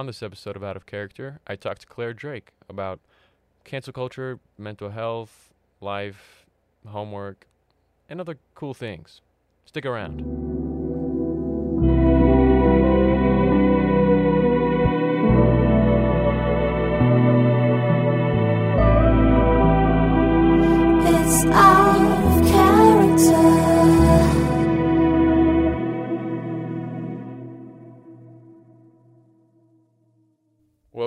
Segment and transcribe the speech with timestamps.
[0.00, 3.00] On this episode of Out of Character, I talked to Claire Drake about
[3.64, 5.50] cancel culture, mental health,
[5.82, 6.46] life,
[6.86, 7.46] homework,
[8.08, 9.20] and other cool things.
[9.66, 10.59] Stick around.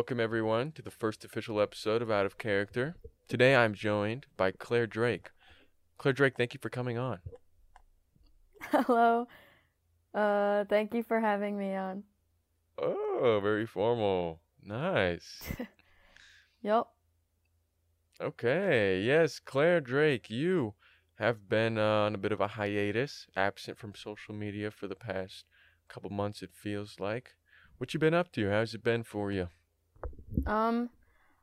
[0.04, 2.98] Welcome, everyone, to the first official episode of Out of Character.
[3.30, 5.30] Today I'm joined by Claire Drake.
[5.98, 7.20] Claire Drake, thank you for coming on.
[8.64, 9.30] Hello.
[10.14, 12.04] Uh, thank you for having me on.
[12.78, 14.42] Oh, very formal.
[14.62, 15.42] Nice.
[16.62, 16.88] yep.
[18.20, 20.74] Okay, yes, Claire Drake, you
[21.16, 24.96] have been uh, on a bit of a hiatus, absent from social media for the
[24.96, 25.46] past
[25.88, 27.36] couple months, it feels like.
[27.78, 28.50] What you been up to?
[28.50, 29.48] How's it been for you?
[30.46, 30.90] Um,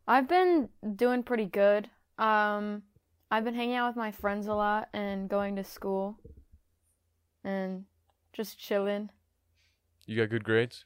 [0.06, 1.88] I've been doing pretty good.
[2.18, 2.82] Um,
[3.30, 6.18] I've been hanging out with my friends a lot and going to school
[7.44, 7.84] and
[8.32, 9.10] just chilling.
[10.06, 10.84] You got good grades?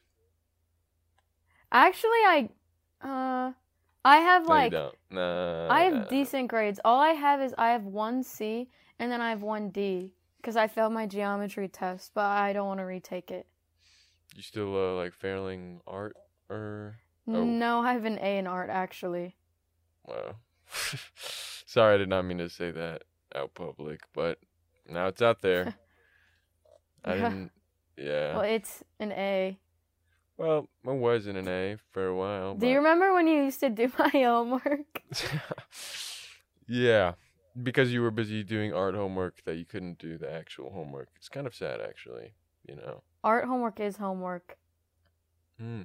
[1.71, 2.49] Actually, I,
[3.01, 3.51] uh,
[4.05, 4.73] I have No, like.
[5.09, 5.69] Nah.
[5.69, 6.79] I have decent grades.
[6.85, 10.55] All I have is I have one C and then I have one D because
[10.55, 13.47] I failed my geometry test, but I don't want to retake it.
[14.35, 16.15] You still uh, like failing art
[16.49, 16.97] or?
[17.27, 17.43] Oh.
[17.43, 19.35] No, I have an A in art actually.
[20.05, 20.35] Wow.
[21.65, 24.39] Sorry, I did not mean to say that out public, but
[24.87, 25.75] now it's out there.
[27.05, 27.29] I Yeah.
[27.29, 27.51] didn't.
[27.97, 28.33] Yeah.
[28.35, 29.57] Well, it's an A.
[30.37, 32.55] Well, I was in an A for a while.
[32.55, 35.01] Do you remember when you used to do my homework?
[36.67, 37.13] yeah,
[37.61, 41.09] because you were busy doing art homework that you couldn't do the actual homework.
[41.15, 42.33] It's kind of sad, actually.
[42.67, 43.01] You know.
[43.23, 44.57] Art homework is homework.
[45.59, 45.83] Hmm.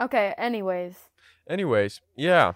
[0.00, 0.96] Okay, anyways.
[1.48, 2.52] Anyways, yeah.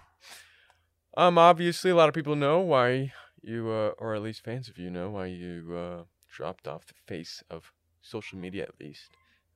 [1.16, 4.78] Um, obviously, a lot of people know why you, uh, or at least fans of
[4.78, 9.10] you know why you uh, dropped off the face of social media, at least,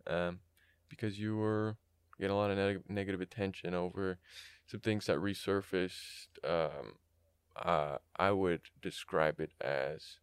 [0.06, 0.40] um,
[0.88, 1.76] because you were
[2.18, 4.18] getting a lot of neg- negative attention over
[4.66, 6.28] some things that resurfaced.
[6.44, 6.94] Um,
[7.56, 10.18] uh, I would describe it as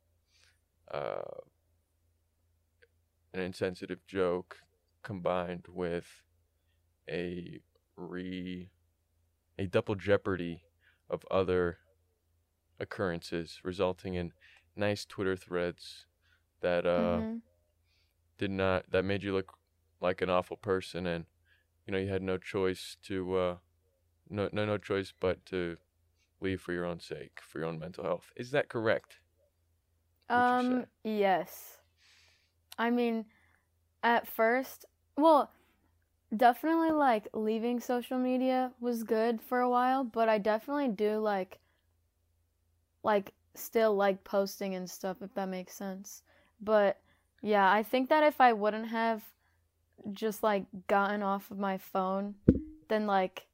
[0.91, 1.41] uh,
[3.33, 4.57] an insensitive joke
[5.03, 6.23] combined with
[7.09, 7.59] a
[7.95, 8.69] re
[9.57, 10.63] a double jeopardy
[11.09, 11.79] of other
[12.79, 14.33] occurrences resulting in
[14.75, 16.05] nice Twitter threads
[16.61, 17.41] that uh Mhm.
[18.37, 19.57] did not that made you look
[20.01, 21.25] like an awful person and
[21.85, 23.57] you know you had no choice to uh
[24.29, 25.77] no no no choice but to
[26.41, 29.19] leave for your own sake for your own mental health is that correct
[30.29, 31.77] Um, yes.
[32.77, 33.25] I mean,
[34.03, 34.85] at first,
[35.17, 35.51] well,
[36.35, 41.59] definitely like leaving social media was good for a while, but I definitely do like
[43.03, 46.23] like still like posting and stuff if that makes sense.
[46.59, 46.99] But
[47.41, 49.23] yeah, I think that if I wouldn't have
[50.11, 52.35] just like gotten off of my phone,
[52.89, 53.47] then like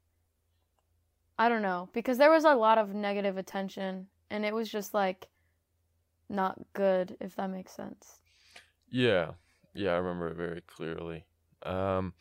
[1.38, 4.94] I don't know, because there was a lot of negative attention and it was just
[4.94, 5.28] like
[6.30, 8.20] not good if that makes sense.
[8.90, 9.32] Yeah,
[9.74, 11.26] yeah, I remember it very clearly.
[11.64, 12.14] Um,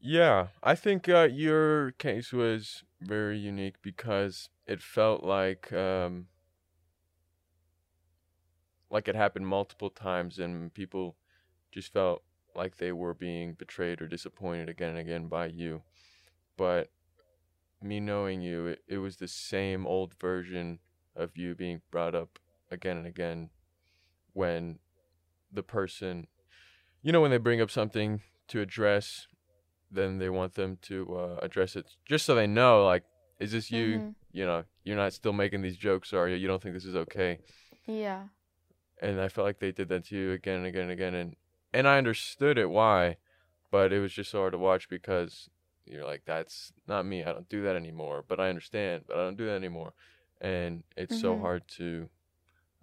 [0.00, 6.26] yeah, I think uh, your case was very unique because it felt like um,
[8.90, 11.16] like it happened multiple times, and people
[11.72, 12.22] just felt
[12.54, 15.82] like they were being betrayed or disappointed again and again by you.
[16.56, 16.90] But
[17.82, 20.80] me knowing you, it, it was the same old version
[21.14, 22.38] of you being brought up
[22.70, 23.50] again and again
[24.32, 24.78] when
[25.52, 26.26] the person
[27.02, 29.26] you know when they bring up something to address
[29.90, 33.04] then they want them to uh, address it just so they know like
[33.38, 34.14] is this you Mhm.
[34.32, 37.38] you know you're not still making these jokes are you don't think this is okay
[37.86, 38.28] Yeah.
[39.00, 41.36] and i felt like they did that to you again and again and again and
[41.72, 43.16] and i understood it why
[43.70, 45.48] but it was just so hard to watch because
[45.86, 49.20] you're like that's not me i don't do that anymore but i understand but i
[49.24, 49.92] don't do that anymore
[50.40, 51.40] and it's so Mhm.
[51.40, 52.08] hard to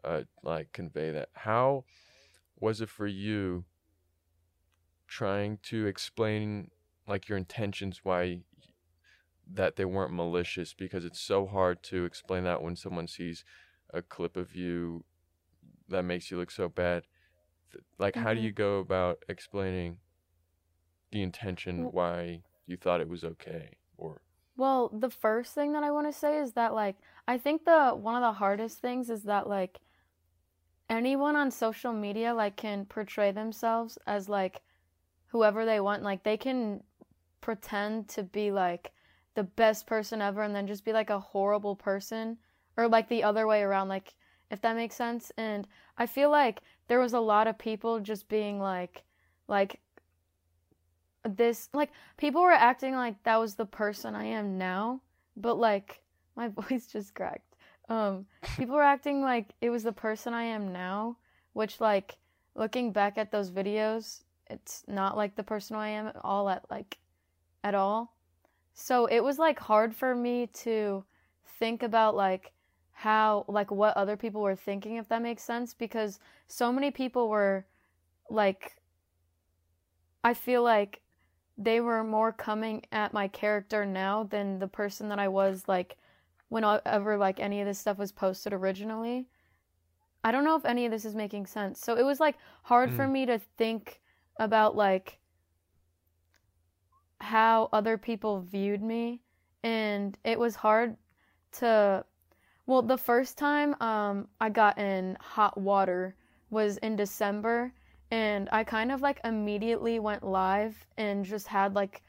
[0.04, 1.84] uh like convey that how
[2.60, 3.66] was it for you
[5.08, 6.70] trying to explain
[7.08, 8.42] like your intentions why
[9.52, 13.44] that they weren't malicious because it's so hard to explain that when someone sees
[13.94, 15.04] a clip of you
[15.88, 17.04] that makes you look so bad
[18.00, 18.44] like how do Mhm.
[18.44, 20.00] you go about explaining
[21.12, 24.22] the intention Well- why you thought it was okay or
[24.58, 26.96] Well, the first thing that I want to say is that like
[27.28, 29.80] I think the one of the hardest things is that like
[30.90, 34.62] anyone on social media like can portray themselves as like
[35.28, 36.04] whoever they want.
[36.04, 36.84] Like they can
[37.46, 38.92] pretend to be like
[39.36, 42.38] the best person ever and then just be like a horrible person
[42.76, 44.16] or like the other way around like
[44.50, 45.32] if that makes sense.
[45.38, 49.04] And i feel like there was a lot of people just being like
[49.48, 49.80] like
[51.24, 55.02] this like people were acting like that was the person i am now
[55.38, 56.02] but like
[56.36, 57.56] my voice just cracked.
[57.90, 58.26] Um
[58.58, 61.18] people were acting like it was the person i am now
[61.54, 62.18] which like
[62.56, 66.66] looking back at those videos it's not like the person i am at all at
[66.72, 66.98] like
[67.66, 68.14] at all
[68.74, 71.04] so it was like hard for me to
[71.60, 72.54] think about like
[72.94, 77.30] how like what other people were thinking if that makes sense because so many people
[77.30, 77.66] were
[78.30, 78.78] like
[80.24, 81.02] I feel like
[81.58, 85.98] they were more coming at my character now than the person that I was like
[86.50, 89.28] whenever like any of this stuff was posted originally.
[90.24, 91.80] I don't know if any of this is making sense.
[91.80, 93.12] So it was like hard for Mm.
[93.12, 94.02] me to think
[94.38, 95.20] about like
[97.22, 99.22] how other people viewed me
[99.64, 100.96] and it was hard
[101.52, 102.04] to
[102.66, 106.16] well the first time um I got in hot water
[106.50, 107.74] was in December
[108.12, 112.04] and I kind of like immediately went live and just had like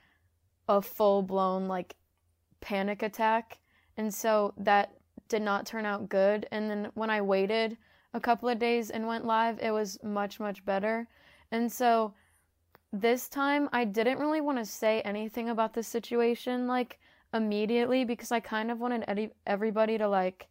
[0.68, 1.94] a full blown like
[2.60, 3.58] panic attack
[3.96, 4.94] and so that
[5.28, 7.76] did not turn out good and then when I waited
[8.12, 11.08] a couple of days and went live it was much much better
[11.50, 12.12] and so
[12.92, 16.98] this time I didn't really want to say anything about the situation like
[17.34, 20.48] immediately because I kind of wanted edi- everybody to like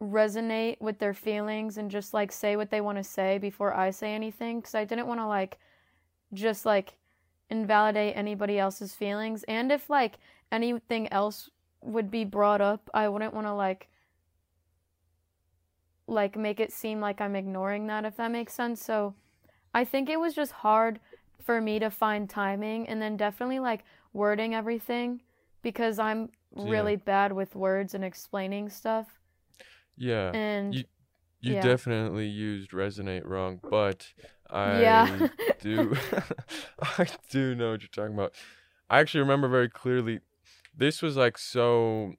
[0.00, 3.90] resonate with their feelings and just like say what they want to say before I
[3.90, 5.58] say anything because I didn't want to like
[6.34, 6.96] just like
[7.50, 9.44] invalidate anybody else's feelings.
[9.44, 10.18] And if like
[10.50, 11.48] anything else
[11.80, 13.88] would be brought up I wouldn't want to like
[16.06, 18.84] like make it seem like I'm ignoring that if that makes sense.
[18.84, 19.14] So
[19.74, 21.00] I think it was just hard
[21.42, 25.22] for me to find timing and then definitely like wording everything
[25.62, 26.70] because I'm Yeah.
[26.70, 29.18] really bad with words and explaining stuff.
[29.96, 30.32] Yeah.
[30.34, 30.84] And You-
[31.40, 31.62] You Yeah.
[31.62, 34.12] definitely used resonate wrong, but
[34.48, 35.26] I Yeah.
[35.60, 35.94] do
[36.80, 38.34] I do know what you're talking about.
[38.88, 40.20] I actually remember very clearly
[40.76, 42.14] this was like so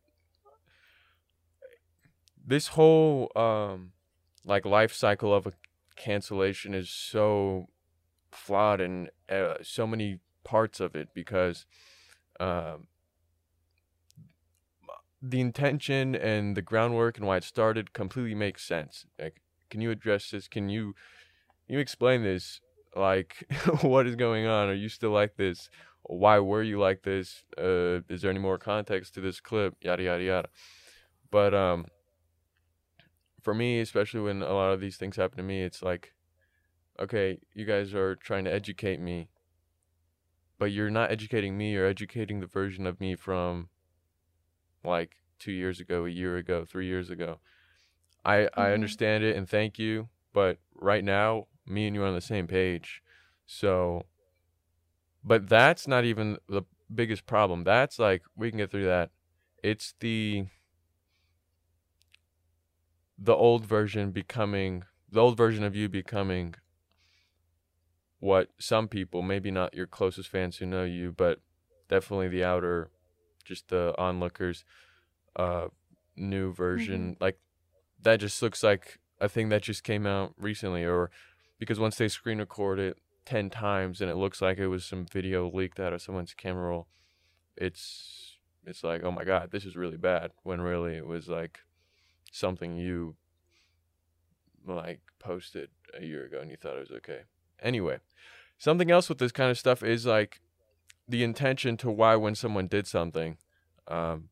[2.46, 3.94] this whole um
[4.46, 5.54] like life cycle of a
[6.04, 7.70] cancellation is so
[8.32, 11.66] flawed in uh, so many parts of it because
[12.40, 12.88] um
[15.22, 19.06] the intention and the groundwork and why it started completely makes sense.
[19.18, 20.50] Like, can you address this?
[20.50, 20.94] Can you
[21.68, 22.60] you explain this?
[22.94, 23.46] Like,
[23.82, 24.68] what is going on?
[24.68, 25.70] Are you still like this?
[26.04, 27.46] Why were you like this?
[27.58, 29.76] Uh, is there any more context to this clip?
[29.80, 30.50] Yada yada yada.
[31.32, 31.86] But um,
[33.44, 36.14] for me, especially when a lot of these things happen to me, it's like,
[37.00, 39.30] okay, you guys are trying to educate me,
[40.58, 41.74] but you're not educating me.
[41.74, 43.70] You're educating the version of me from
[44.84, 47.40] like two years ago, a year ago, three years ago.
[48.26, 48.74] I I Mhm.
[48.74, 52.48] understand it and thank you, but right now, me and you are on the same
[52.48, 53.04] page.
[53.46, 54.06] So,
[55.24, 56.64] but that's not even the
[56.94, 57.64] biggest problem.
[57.64, 59.12] That's like we can get through that.
[59.64, 60.46] It's the
[63.18, 66.56] the old version becoming the old version of you becoming
[68.20, 71.40] what some people, maybe not your closest fans who know you, but
[71.90, 72.90] definitely the outer,
[73.44, 74.64] just the onlookers,
[75.36, 75.68] uh,
[76.16, 77.18] new version.
[77.20, 77.38] Like
[78.02, 81.12] that just looks like a thing that just came out recently, or
[81.60, 85.06] because once they screen record it ten times and it looks like it was some
[85.06, 86.88] video leaked out of someone's camera roll,
[87.56, 90.32] it's it's like oh my god, this is really bad.
[90.44, 91.60] When really it was like
[92.34, 93.16] something you
[94.66, 97.22] like posted a year ago and you thought it was okay.
[97.62, 98.00] Anyway,
[98.58, 100.42] something else with this kind of stuff is like
[101.08, 103.38] the intention to why when someone did something
[103.90, 104.30] um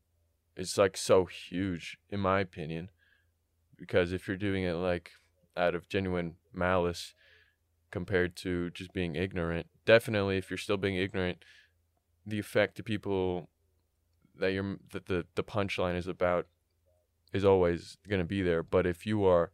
[0.56, 2.90] it's like so huge in my opinion
[3.78, 5.12] because if you're doing it like
[5.58, 7.14] out of genuine malice
[7.92, 11.44] compared to just being ignorant definitely if you're still being ignorant
[12.26, 13.50] the effect to people
[14.40, 16.48] that you're that the the punchline is about
[17.34, 19.52] is always going to be there but if you are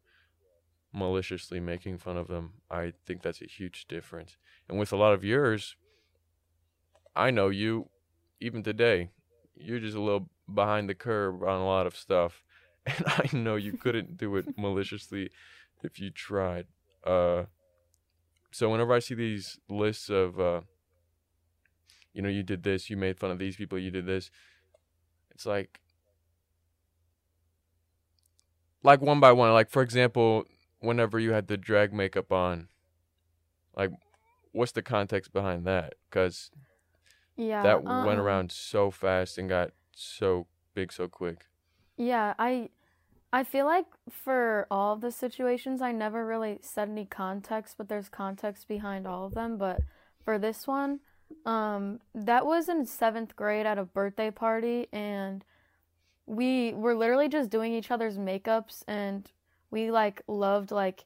[0.93, 4.37] maliciously making fun of them i think that's a huge difference.
[4.67, 5.75] And with a lot of yours
[7.15, 7.89] i know you
[8.39, 9.09] even today
[9.55, 12.43] you're just a little behind the curve on a lot of stuff.
[12.85, 15.29] And i know you couldn't do it maliciously
[15.83, 16.67] if you tried.
[17.05, 17.43] Uh
[18.51, 20.61] so whenever i see these lists of uh
[22.13, 24.31] you know you did this you made fun of these people you did this
[25.31, 25.79] it's like
[28.83, 30.45] like one by one like for example
[30.79, 32.67] whenever you had the drag makeup on
[33.75, 33.91] like
[34.51, 35.93] what's the context behind that?
[36.09, 36.49] Because
[37.37, 37.63] Yeah.
[37.63, 41.45] that went um, around so fast and got so big so quick.
[41.97, 42.69] Yeah, I
[43.33, 47.89] I feel like for all of the situations I never really said any context, but
[47.89, 49.81] there's context behind all of them, but
[50.23, 50.99] for this one,
[51.45, 55.43] um that was in 7th grade at a birthday party and
[56.27, 59.31] we were literally just doing each other's makeups and
[59.71, 61.05] we like loved like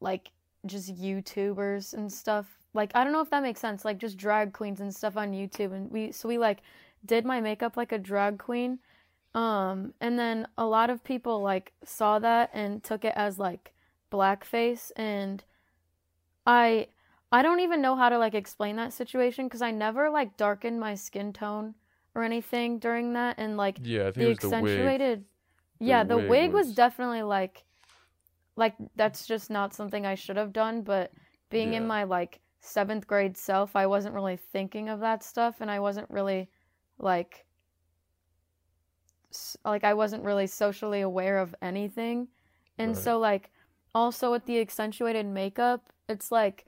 [0.00, 0.30] like
[0.66, 2.46] just YouTubers and stuff.
[2.74, 5.32] Like I don't know if that makes sense, like just drag queens and stuff on
[5.32, 6.58] YouTube and we so we like
[7.04, 8.78] did my makeup like a drag queen.
[9.34, 13.72] Um and then a lot of people like saw that and took it as like
[14.10, 15.42] blackface and
[16.46, 16.88] I
[17.30, 20.80] I don't even know how to like explain that situation cuz I never like darkened
[20.80, 21.76] my skin tone
[22.14, 24.54] or anything during that and like Yeah, the it was the wig.
[24.54, 25.24] accentuated
[25.80, 27.64] The yeah the wig wig was was- definitely like
[28.56, 31.12] like that's just not something i should have done but
[31.50, 35.70] being in my like seventh grade self i wasn't really thinking of that stuff and
[35.70, 36.48] i wasn't really
[36.98, 37.44] like
[39.64, 42.28] like i wasn't really socially aware of anything
[42.78, 42.96] and Right.
[42.96, 43.50] so like
[43.94, 46.66] also with the accentuated makeup it's like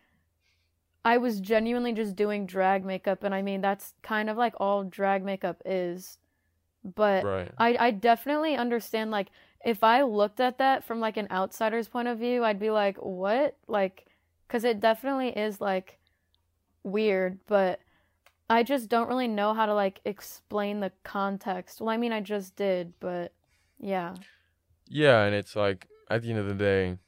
[1.04, 4.84] I was genuinely just doing drag makeup, and I mean that's kind of like all
[4.84, 6.18] drag makeup is.
[6.84, 7.52] But Right.
[7.58, 9.30] I I definitely understand like
[9.64, 12.96] if I looked at that from like an outsider's point of view, I'd be like,
[12.98, 14.06] "What?" Like
[14.48, 15.98] cuz it definitely is like
[16.84, 17.80] weird, but
[18.50, 21.80] I just don't really know how to like explain the context.
[21.80, 23.32] Well, I mean I just did, but
[23.80, 24.16] yeah.
[24.88, 26.98] Yeah, and it's like at the end of the day,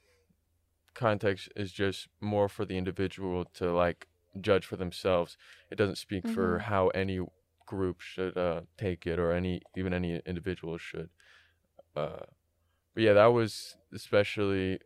[0.97, 4.09] context is just more for the individual to like
[4.41, 5.39] judge for themselves.
[5.71, 6.61] It doesn't speak for Mhm.
[6.61, 7.21] how any
[7.67, 11.11] group should uh take it or any even any individual should.
[11.97, 12.27] Uh
[12.95, 14.81] but yeah, that was especially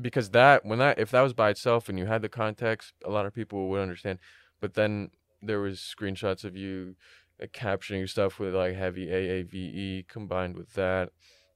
[0.00, 3.10] because that when that if that was by itself and you had the context, a
[3.10, 4.20] lot of people would understand.
[4.60, 5.10] But then
[5.42, 6.96] there was screenshots of you
[7.42, 11.10] uh, captioning stuff with like heavy AAVE combined with that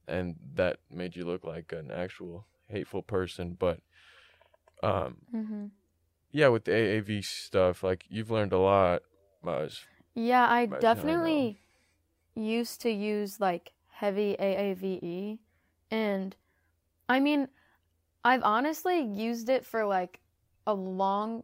[0.07, 3.79] and that made you look like an actual hateful person but
[4.81, 5.71] um Mhm.
[6.31, 9.03] yeah with the AAV stuff like you've learned a lot.
[10.15, 11.59] Yeah, I definitely
[12.35, 15.39] used to use like heavy AAVE
[15.91, 16.35] and
[17.07, 17.47] I mean
[18.23, 20.19] I've honestly used it for like
[20.65, 21.43] a long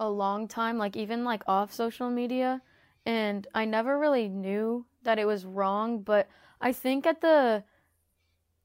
[0.00, 2.62] a long time like even like off social media
[3.04, 6.28] and I never really knew that it was wrong but
[6.60, 7.64] I think at the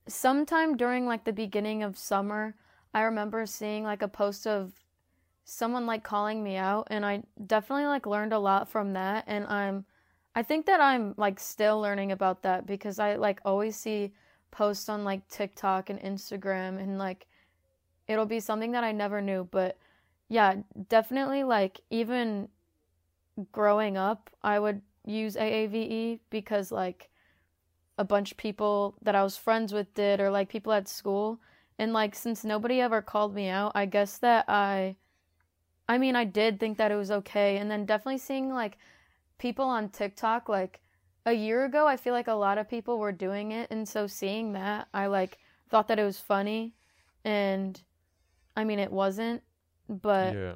[0.07, 2.55] sometime during like the beginning of summer
[2.93, 4.73] I remember seeing like a post of
[5.45, 9.45] someone like calling me out and I definitely like learned a lot from that and
[9.47, 9.85] I'm
[10.35, 14.13] I think that I'm like still learning about that because I like always see
[14.51, 17.27] posts on like TikTok and Instagram and like
[18.07, 19.77] it'll be something that I never knew but
[20.29, 20.55] yeah
[20.87, 22.47] definitely like even
[23.51, 27.09] growing up I would use AAVE because like
[27.97, 31.39] a bunch of people that I was friends with did or like people at school
[31.77, 34.95] and like since nobody ever called me out I guess that I
[35.87, 37.57] I mean, I did think that it was okay.
[37.57, 38.77] And then definitely seeing like
[39.37, 40.81] people on TikTok, like
[41.25, 43.69] a year ago, I feel like a lot of people were doing it.
[43.69, 45.37] And so seeing that, I like
[45.69, 46.73] thought that it was funny.
[47.25, 47.79] And
[48.55, 49.41] I mean, it wasn't,
[49.89, 50.53] but yeah.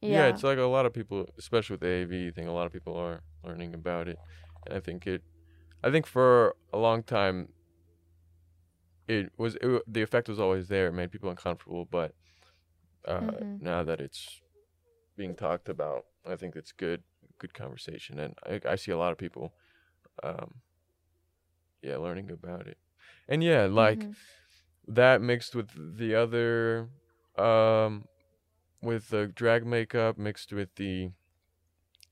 [0.00, 0.10] yeah.
[0.10, 2.72] yeah it's like a lot of people especially with the AAV thing a lot of
[2.72, 4.16] people are learning about it
[4.66, 5.22] and I think it
[5.82, 7.52] I think for a long time
[9.06, 12.14] it was it, the effect was always there it made people uncomfortable but
[13.06, 13.60] uh Mhm.
[13.60, 14.40] now that it's
[15.16, 17.02] being talked about I think it's good
[17.38, 19.52] good conversation and I, I see a lot of people
[20.22, 20.56] um
[21.82, 22.78] yeah learning about it
[23.28, 24.14] and yeah like Mhm.
[24.88, 26.88] that mixed with the other
[27.38, 28.06] um
[28.82, 31.10] with the drag makeup mixed with the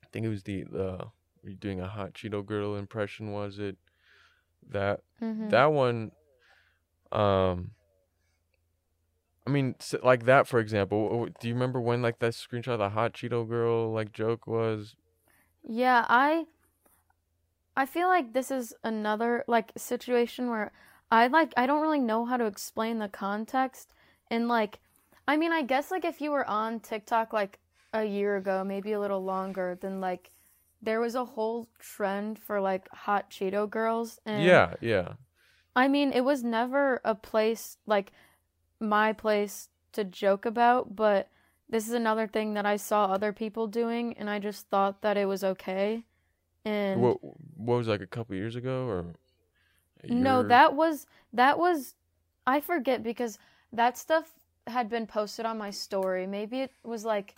[0.03, 1.07] I think it was the the
[1.47, 3.77] you doing a hot Cheeto girl impression was it
[4.69, 5.49] that Mhm.
[5.49, 6.11] that one
[7.11, 7.71] um
[9.45, 12.89] I mean like that for example do you remember when like that screenshot of the
[12.89, 14.95] hot Cheeto girl like joke was
[15.63, 16.47] Yeah, I
[17.75, 20.71] I feel like this is another like situation where
[21.11, 23.93] I like I don't really know how to explain the context
[24.29, 24.79] and like
[25.27, 27.59] I mean, I guess like if you were on TikTok like
[27.93, 30.31] a year ago, maybe a little longer, then like
[30.81, 35.13] there was a whole trend for like hot Cheeto girls and yeah yeah
[35.77, 38.11] I mean, it was never a place like
[38.79, 41.29] my place to joke about, but
[41.69, 45.17] this is another thing that I saw other people doing, and I just thought that
[45.17, 46.03] it was okay.
[46.65, 49.05] And what what was like a couple years ago or
[50.09, 51.93] no, that was that was
[52.47, 53.37] I forget because
[53.71, 54.33] that stuff
[54.65, 56.25] had been posted on my story.
[56.25, 57.35] Maybe it was like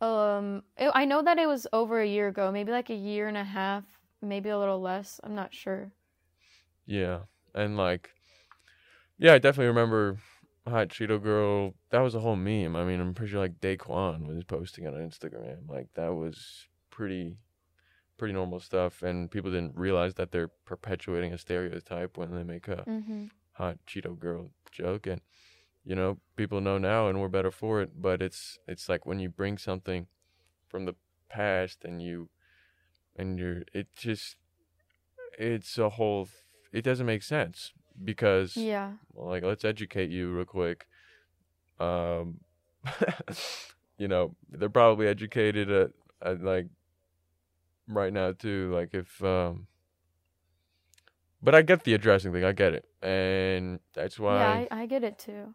[0.00, 3.28] um it, I know that it was over a year ago, maybe like a year
[3.28, 3.84] and a half,
[4.22, 5.20] maybe a little less.
[5.24, 5.92] I'm not sure.
[6.86, 7.20] Yeah,
[7.54, 8.10] and like,
[9.18, 10.18] yeah, I definitely remember
[10.66, 11.74] Hot Cheeto Girl.
[11.90, 12.76] That was a whole meme.
[12.76, 15.68] I mean, I'm pretty sure like Daquan was posting it on Instagram.
[15.68, 17.38] Like that was pretty,
[18.18, 22.68] pretty normal stuff, and people didn't realize that they're perpetuating a stereotype when they make
[22.68, 23.30] a Mhm.
[23.52, 25.20] hot Cheeto girl joke and
[25.86, 29.20] you know people know now and we're better for it but it's it's like when
[29.20, 30.06] you bring something
[30.68, 30.94] from the
[31.28, 32.28] past and you
[33.14, 34.36] and you're it just
[35.38, 36.28] it's a whole
[36.72, 37.72] it doesn't make sense
[38.04, 38.94] because Yeah.
[39.14, 40.86] well, like let's educate you real quick
[41.78, 42.40] um
[43.98, 45.90] you know they're probably educated at,
[46.20, 46.66] at like
[47.88, 49.68] right now too like if um
[51.42, 52.44] but I get the addressing thing.
[52.44, 54.34] I get it, and that's why.
[54.34, 55.54] Yeah, I, I get it too.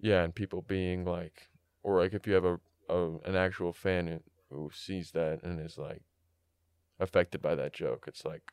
[0.00, 1.48] Yeah, and people being like,
[1.82, 5.78] or like if you have a, a an actual fan who- sees that and is
[5.78, 6.02] like
[6.98, 8.52] affected by that joke, it's like,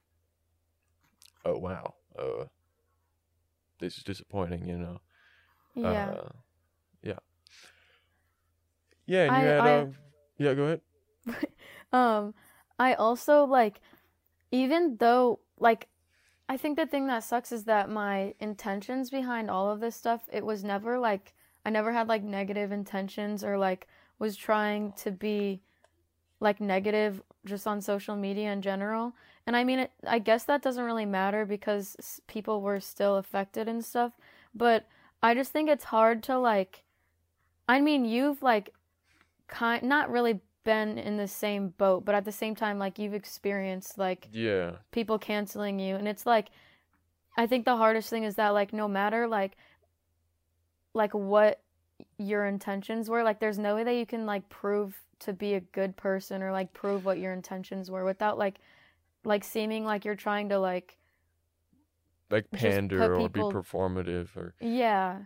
[1.46, 2.46] oh wow, uh,
[3.80, 5.02] this is disappointing, you know.
[5.76, 6.10] Yeah.
[6.10, 6.30] Uh,
[7.02, 7.20] yeah.
[9.06, 9.86] Yeah, and you I- had I- uh,
[10.38, 10.82] yeah, go ahead.
[11.94, 12.34] Um,
[12.78, 13.80] I also like,
[14.52, 15.88] even though like,
[16.50, 20.28] I think the thing that sucks is that my intentions behind all of this stuff,
[20.32, 21.34] it was never like
[21.68, 23.88] I never had like negative intentions or like
[24.20, 25.60] was trying to be
[26.40, 29.12] like negative just on social media in general.
[29.46, 33.68] And I mean, it, I guess that doesn't really matter because people were still affected
[33.68, 34.14] and stuff.
[34.56, 34.88] But
[35.22, 36.84] I just think it's hard to like.
[37.68, 38.74] I mean, you've like,
[39.50, 43.14] kind not really been in the same boat, but at the same time, like you've
[43.14, 46.48] experienced like Yeah, people canceling you, and it's like,
[47.36, 49.58] I think the hardest thing is that like no matter like,
[50.98, 51.62] like what
[52.18, 55.62] your intentions were, like there's no way that you can like prove to be a
[55.62, 58.60] good person or like prove what your intentions were without like,
[59.24, 60.98] like seeming like you're trying to like,
[62.30, 65.20] like pander or people- be performative or yeah,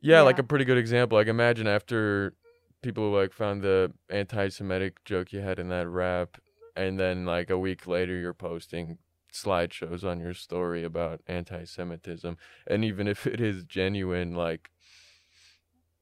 [0.00, 1.18] Yeah, like a pretty good example.
[1.18, 2.34] Like imagine after
[2.82, 6.38] people like found the anti-Semitic joke you had in that rap,
[6.74, 8.98] and then like a week later you're posting
[9.32, 14.70] slideshows on your story about anti-Semitism, and even if it is genuine, like,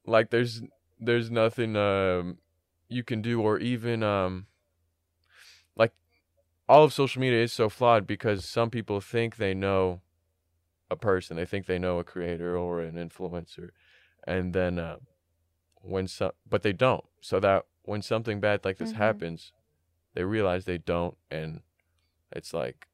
[0.06, 0.62] like there's
[0.98, 2.38] there's nothing um
[2.88, 4.46] you can do, or even um
[5.76, 5.92] like
[6.68, 10.00] all of social media is so flawed because some people think they know
[10.90, 13.70] a person, they think they know a creator or an influencer,
[14.26, 14.96] and then uh,
[15.82, 18.96] when some but they don't so that when something bad like this Mhm.
[18.96, 19.52] happens
[20.14, 21.62] they realize they don't and
[22.32, 22.86] it's like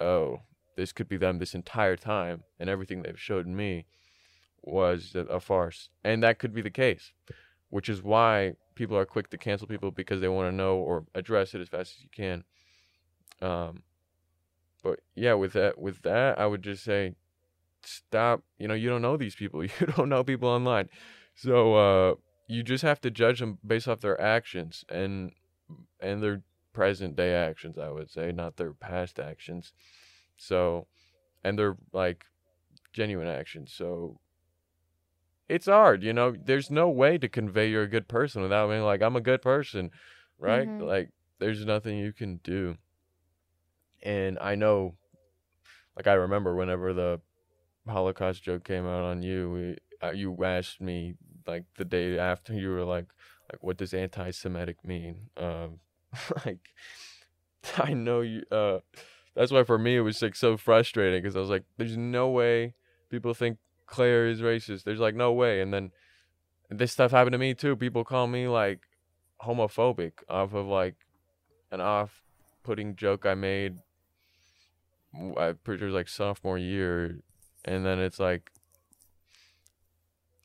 [0.00, 0.40] oh
[0.76, 3.84] this could be them this entire time and everything they've showed me
[4.62, 5.88] was a, farce.
[6.04, 7.12] And that could be the case
[7.70, 11.04] which is why people are quick to cancel people because they want to know or
[11.14, 12.44] address it as fast as you can.
[13.42, 13.82] Um
[14.82, 17.12] but yeah with that with that i would just say
[17.82, 20.88] stop you know you don't know these people you don't know people online.
[21.34, 22.14] So uh
[22.48, 25.32] you just have to judge them based off their actions and
[26.00, 26.42] and their
[26.78, 29.72] present day actions i would say not their past actions.
[30.36, 30.86] So
[31.42, 32.24] and they're like
[32.92, 33.72] genuine actions.
[33.72, 34.20] So
[35.48, 36.36] it's hard you know?
[36.50, 39.42] There's no way to convey you're a good person without being like i'm a good
[39.42, 39.90] person
[40.38, 40.68] right?
[40.68, 40.86] Mhm.
[40.86, 41.08] like
[41.40, 42.76] there's nothing you can do.
[44.02, 44.94] And i know
[45.96, 47.20] like i remember whenever the
[47.88, 51.14] holocaust joke came out on you we, uh, you asked me
[51.46, 53.06] like the day after you were like
[53.50, 55.30] like what does anti-semitic mean?
[55.36, 55.80] Um
[56.46, 56.70] like
[57.78, 58.78] i know you uh
[59.34, 62.28] that's why for me it was like so frustrating because i was like there's no
[62.28, 62.74] way
[63.10, 64.84] people think claire is racist.
[64.84, 65.60] There's like no way.
[65.60, 65.90] And then
[66.70, 67.74] this stuff happened to me too.
[67.74, 68.80] People call me like
[69.42, 70.94] homophobic off of like
[71.70, 73.78] an off-putting joke i made
[75.36, 77.20] i pretty sure like sophomore year.
[77.64, 78.50] And then it's like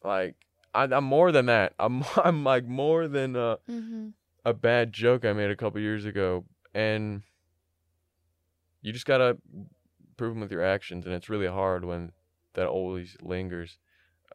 [0.03, 0.35] like
[0.73, 1.73] I, i'm more than that.
[1.77, 4.09] I'm i'm like more than uh mm-hmm.
[4.45, 7.21] A bad joke I made a couple years ago, and
[8.81, 9.37] you just gotta
[10.17, 12.11] prove them with your actions, and it's really hard when
[12.53, 13.77] that always lingers.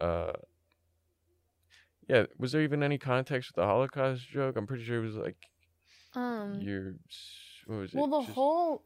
[0.01, 0.33] Uh,
[2.09, 4.57] yeah, was there even any context with the Holocaust joke?
[4.57, 5.37] I'm pretty sure it was like
[6.15, 6.61] um.
[6.61, 6.95] your
[7.67, 7.97] what was it?
[7.97, 8.85] Well, the Just- whole,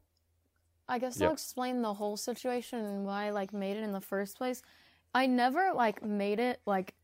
[0.89, 1.29] I guess Yeah.
[1.29, 4.61] I'll explain the whole situation and why I like made it in the first place.
[5.15, 6.95] I never like made it like,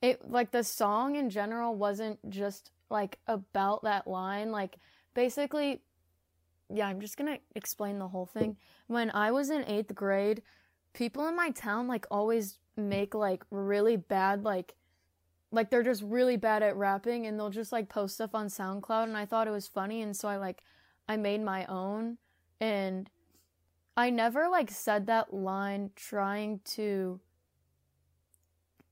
[0.00, 4.52] it like the song in general wasn't just like about that line.
[4.52, 4.76] Like
[5.14, 5.80] basically,
[6.72, 8.56] yeah, I'm just gonna explain the whole thing.
[8.86, 10.42] When I was in eighth grade,
[10.92, 14.74] people in my town like always make like really bad like
[15.50, 19.04] like they're just really bad at rapping and they'll just like post stuff on SoundCloud
[19.04, 20.62] and I thought it was funny and so I like
[21.08, 22.16] I made my own
[22.60, 23.10] and
[23.96, 27.20] I never like said that line trying to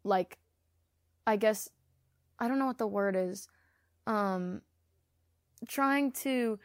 [0.05, 0.39] like
[1.27, 1.71] I guess
[2.39, 3.49] I don't know what the word is.
[4.11, 4.62] Um
[5.68, 6.59] trying to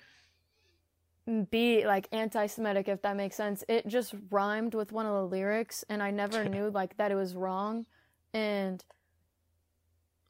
[1.49, 3.63] be like anti-Semitic, if that makes sense.
[3.67, 7.15] It just rhymed with one of the lyrics, and I never knew like that it
[7.15, 7.85] was wrong.
[8.33, 8.83] And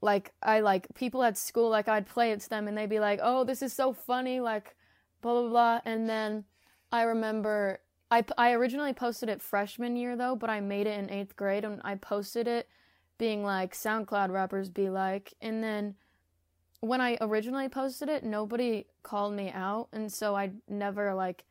[0.02, 3.00] like I like people at school, like I'd play it to them, and they'd be
[3.00, 4.76] like, "Oh, this is so funny," like
[5.22, 5.82] blah blah blah.
[5.86, 6.46] And then
[6.92, 7.80] I remember
[8.12, 11.66] I I originally posted it freshman year though, but I made it in eighth grade,
[11.66, 12.70] and I posted it
[13.18, 15.96] being like SoundCloud rappers be like, and then
[16.86, 21.46] when I originally posted it, nobody called me out, and so I never like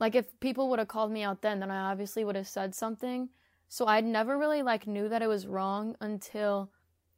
[0.00, 2.74] like if people would have called me out then, then I obviously would have said
[2.74, 3.30] something.
[3.68, 6.70] So I never really like knew that it was wrong until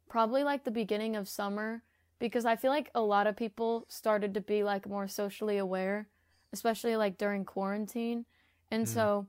[0.09, 1.83] probably like the beginning of summer
[2.19, 6.07] because I feel like a lot of people started to be like more socially aware,
[6.53, 8.25] especially like during quarantine.
[8.71, 8.87] And Mhm.
[8.87, 9.27] so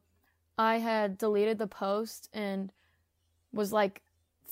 [0.59, 2.73] I had deleted the post and
[3.53, 4.03] was like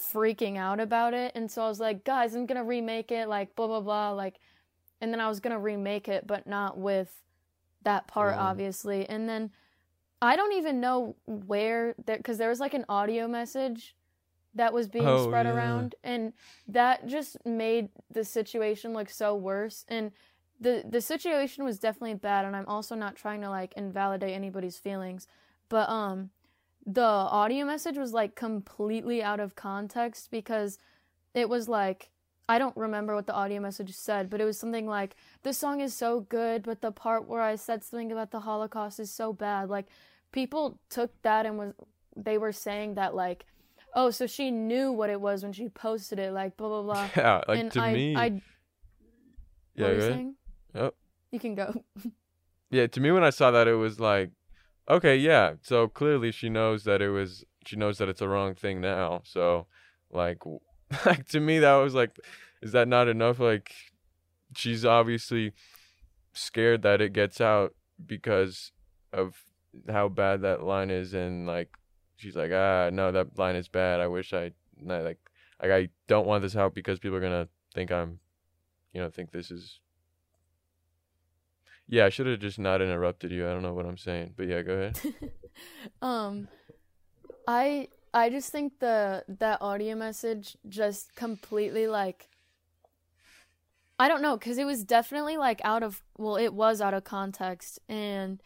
[0.00, 1.32] freaking out about it.
[1.34, 4.40] And so I was like, guys, I'm gonna remake it, like blah blah blah, like
[5.00, 7.22] and then I was gonna remake it, but not with
[7.82, 8.40] that part, Oh.
[8.40, 9.08] obviously.
[9.08, 9.50] And then
[10.22, 13.94] I don't even know where there because there was like an audio message
[14.54, 15.52] that was being Oh, spread yeah.
[15.52, 16.32] around and
[16.68, 20.12] that just made the situation look so worse and
[20.60, 24.76] the the situation was definitely bad and I'm also not trying to like invalidate anybody's
[24.78, 25.26] feelings
[25.68, 26.30] but um
[26.86, 30.78] the audio message was like completely out of context because
[31.34, 32.10] it was like
[32.48, 35.14] I don't remember what the audio message said, but it was something like
[35.44, 38.98] the song is so good, but the part where I said something about the Holocaust
[38.98, 39.68] is so bad.
[39.68, 39.86] Like
[40.32, 41.74] people took that and was
[42.16, 43.46] they were saying that like
[43.94, 47.08] oh, so she knew what it was when she posted it, like blah blah blah.
[47.16, 48.16] Yeah, like and to I, me.
[48.16, 48.24] I,
[49.74, 50.34] yeah, what were you saying?
[50.74, 50.94] Yep.
[51.32, 51.84] You can go.
[52.72, 54.30] Yeah, to me when I saw that it was like,
[54.90, 55.54] okay, yeah.
[55.62, 59.22] So clearly she knows that it was she knows that it's a wrong thing now.
[59.24, 59.66] So
[60.10, 60.42] like
[61.06, 62.16] like to me that was like
[62.62, 63.72] is that not enough like
[64.54, 65.52] she's obviously
[66.32, 67.74] scared that it gets out
[68.04, 68.72] because
[69.12, 69.42] of
[69.88, 71.70] how bad that line is and like
[72.16, 74.00] she's like ah no that line is bad.
[74.00, 75.18] I wish I like
[75.62, 78.18] like I don't want this out because people are to think I'm
[78.92, 79.80] you know think this is
[81.90, 83.46] yeah, I should have just not interrupted you.
[83.46, 85.00] I don't know what I'm saying, but yeah, go ahead.
[86.02, 86.48] um
[87.46, 92.28] i i just think the that audio message just completely like
[93.98, 97.04] i don't know because it was definitely like out of well it was out of
[97.04, 98.42] context and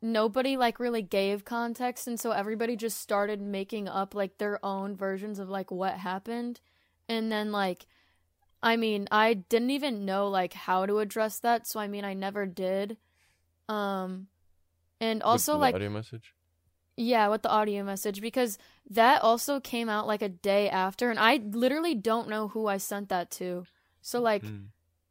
[0.00, 4.96] nobody like really gave context and so everybody just started making up like their own
[4.96, 6.60] versions of like what happened
[7.08, 7.86] and then like
[8.62, 12.14] i mean i didn't even know like how to address that so i mean i
[12.14, 12.96] never did
[13.68, 14.26] um
[15.00, 16.34] and also The like audio message.
[16.96, 18.58] yeah, with the audio message because
[18.90, 22.78] that also came out like a day after and I literally don't know who I
[22.78, 23.64] sent that to.
[24.00, 24.66] So like Mm.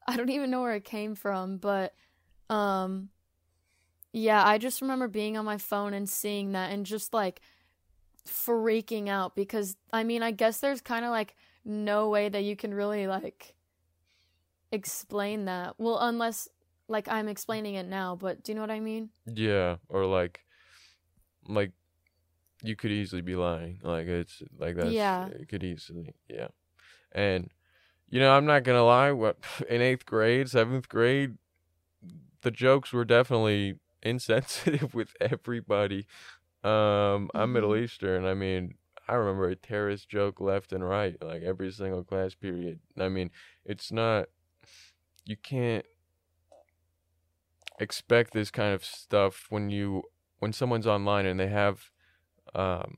[0.05, 1.93] I don't even know where it came from, but
[2.49, 3.10] um
[4.12, 7.39] yeah, I just remember being on my phone and seeing that and just like
[8.27, 11.36] freaking out because I mean, I guess there's kind of like
[11.67, 13.53] no way that you can really like
[14.71, 15.75] explain that.
[15.77, 16.47] Well, unless
[16.88, 19.10] like I'm explaining it now, but do you know what I mean?
[19.25, 20.41] Yeah, or like,
[21.47, 21.71] like,
[22.63, 23.80] you could easily be lying.
[23.84, 25.27] Like it's like that's Yeah.
[25.27, 26.47] It could easily, yeah.
[27.12, 27.51] And
[28.10, 29.12] you know, I'm not gonna lie.
[29.12, 29.38] What
[29.69, 31.38] in eighth grade, seventh grade,
[32.41, 36.08] the jokes were definitely insensitive with everybody.
[36.63, 37.84] Um, I'm Middle Mhm.
[37.84, 38.25] Eastern.
[38.25, 38.75] I mean,
[39.08, 42.80] I remember a terrorist joke left and right, like every single class period.
[43.00, 43.32] I mean,
[43.65, 44.28] it's not.
[45.26, 45.86] You can't
[47.80, 50.04] expect this kind of stuff when you
[50.39, 51.91] when someone's online and they have
[52.56, 52.98] um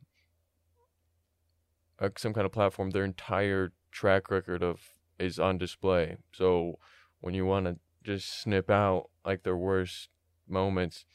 [2.00, 4.80] a, some kind of platform their entire track record of
[5.20, 6.80] is on display so
[7.20, 10.10] when you want to just snip out like their worst
[10.48, 11.06] moments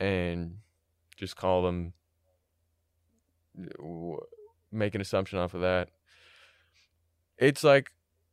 [0.00, 0.56] and
[1.16, 1.92] just call them
[4.70, 5.88] make an assumption off of that
[7.38, 7.90] it's like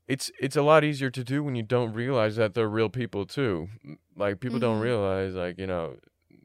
[0.08, 3.26] it's it's a lot easier to do when you don't realize that they're real people
[3.26, 3.70] too.
[4.16, 4.84] Like people don't Mhm.
[4.84, 5.98] realize like, you know,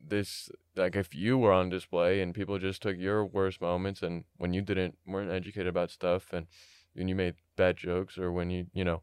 [0.07, 4.25] this like if you were on display and people just took your worst moments and
[4.37, 6.47] when you didn't weren't educated about stuff and
[6.95, 9.03] when you made bad jokes or when you, you know,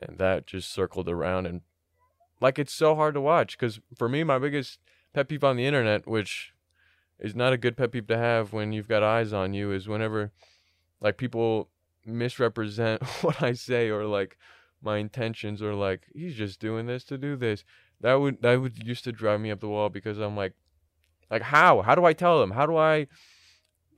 [0.00, 1.62] and that just circled around and
[2.40, 4.78] like it's so hard to watch cuz for me my biggest
[5.14, 6.52] pet peeve on the internet which
[7.18, 9.88] is not a good pet peeve to have when you've got eyes on you is
[9.88, 10.32] whenever
[11.00, 11.70] like people
[12.04, 14.36] misrepresent what I say or like
[14.82, 17.64] my intentions or like he's just doing this to do this.
[18.00, 20.52] That would that would used to drive me up the wall because I'm like
[21.30, 21.82] like how?
[21.82, 22.52] How do I tell them?
[22.52, 23.06] How do I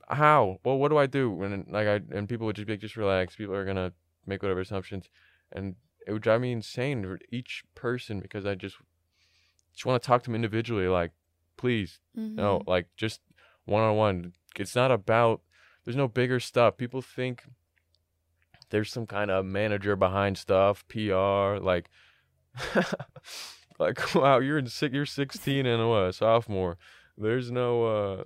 [0.09, 0.57] how?
[0.63, 1.43] Well, what do I do?
[1.43, 3.35] And like I and people would just be like, just relax.
[3.35, 3.93] People are gonna
[4.25, 5.09] make whatever assumptions,
[5.51, 5.75] and
[6.07, 8.77] it would drive me insane for each person because I just
[9.73, 10.87] just want to talk to them individually.
[10.87, 11.11] Like,
[11.59, 12.69] please, no, Mm-hmm.
[12.69, 13.19] like just
[13.65, 14.33] one on one.
[14.57, 15.41] It's not about.
[15.83, 16.77] There's no bigger stuff.
[16.77, 17.43] People think
[18.69, 21.89] there's some kind of manager behind stuff, PR, like.
[23.79, 26.77] like wow, you're in six, you're 16 and what, a sophomore.
[27.17, 28.23] There's no uh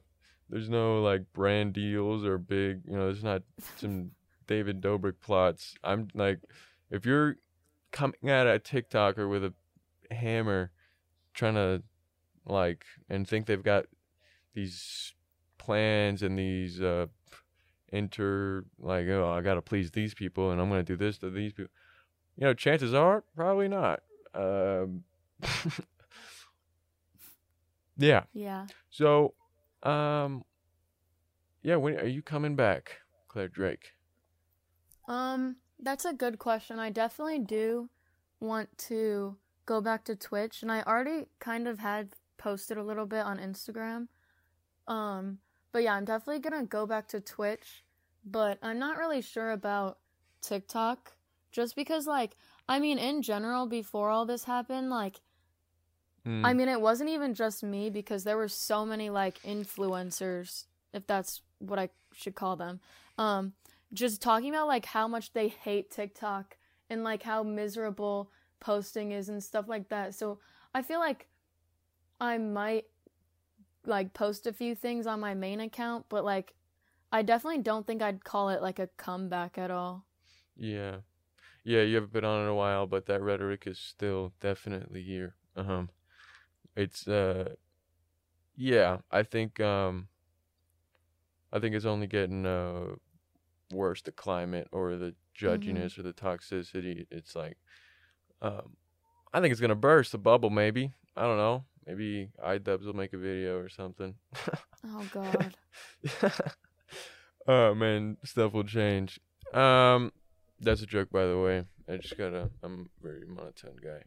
[0.50, 3.44] there's no like brand deals or big, you know, there's not
[3.78, 4.12] some
[4.48, 5.76] David Dobrik plots.
[5.84, 6.40] I'm like
[6.90, 7.36] if you're
[7.92, 9.54] coming at a TikToker with a
[10.14, 10.72] hammer
[11.34, 11.84] trying to
[12.46, 13.86] like and think they've got
[14.54, 15.14] these
[15.58, 17.08] plans and these uh
[17.90, 21.18] inter like oh I got to please these people and I'm going to do this
[21.20, 21.72] to these people.
[22.38, 24.02] You know, chances are probably not.
[24.34, 25.04] Um
[27.98, 28.24] Yeah.
[28.34, 28.68] Yeah.
[28.90, 29.34] So,
[29.84, 30.44] um,
[31.62, 31.76] yeah.
[31.76, 33.94] When are you coming back, Claire Drake?
[35.08, 36.80] Um, that's a good question.
[36.80, 37.90] I definitely do
[38.40, 43.06] want to go back to Twitch, and I already kind of had posted a little
[43.06, 44.08] bit on Instagram.
[44.88, 45.40] Um,
[45.72, 47.84] but yeah, I'm definitely gonna go back to Twitch,
[48.26, 50.00] but I'm not really sure about
[50.42, 51.14] TikTok
[51.52, 52.36] just because like
[52.68, 55.22] I mean in general before all this happened, like
[56.28, 60.66] Mm, I mean, it wasn't even just me because there were so many like influencers,
[60.94, 62.80] if that's what I should call them,
[63.18, 63.54] um,
[63.94, 66.58] just talking about like how much they hate TikTok
[66.90, 70.16] and like how miserable posting is and stuff like that.
[70.16, 70.40] So
[70.74, 71.28] I feel like
[72.24, 72.86] I might
[73.86, 76.54] like post a few things on my main account, but like
[77.12, 80.06] I definitely don't think I'd call it like a comeback at all.
[80.56, 80.98] yeah,
[81.64, 81.82] yeah.
[81.82, 85.36] You haven't been on in a while, but that rhetoric is still definitely here.
[85.56, 85.90] Um,
[86.76, 87.56] it's uh,
[88.56, 89.00] yeah.
[89.12, 90.08] I think um,
[91.52, 92.96] I think it's only getting uh
[93.72, 94.02] worse.
[94.02, 97.08] The climate or the judginess or the toxicity.
[97.12, 97.58] It's like,
[98.42, 98.78] um,
[99.34, 100.50] I think it's gonna burst the bubble.
[100.50, 101.66] Maybe I don't know.
[101.86, 104.16] Maybe iDubbbz will make a video or something.
[104.86, 105.56] Oh god.
[107.48, 109.20] oh man, stuff will change.
[109.54, 110.12] Um,
[110.60, 111.66] that's a joke, by the way.
[111.90, 112.50] I just gotta.
[112.64, 114.04] I'm a very monotone guy.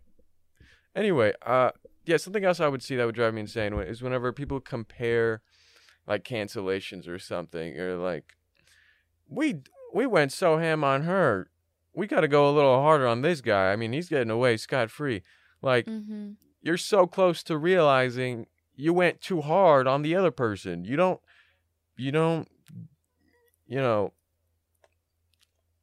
[0.95, 1.71] Anyway, uh,
[2.07, 5.43] yeah, something else I would see that would drive me insane is whenever people compare,
[6.07, 8.33] like cancellations or something, or like,
[9.29, 9.57] we
[9.93, 11.51] we went so ham on her,
[11.93, 13.73] we got to go a little harder on this guy.
[13.73, 15.23] I mean, he's getting away scot free.
[15.63, 16.33] Like, mm-hmm.
[16.67, 20.85] You're so close to realizing you went too hard on the other person.
[20.85, 21.21] You don't
[21.97, 22.49] you don't
[23.69, 24.13] you know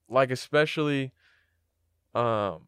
[0.10, 1.14] like especially
[2.14, 2.68] um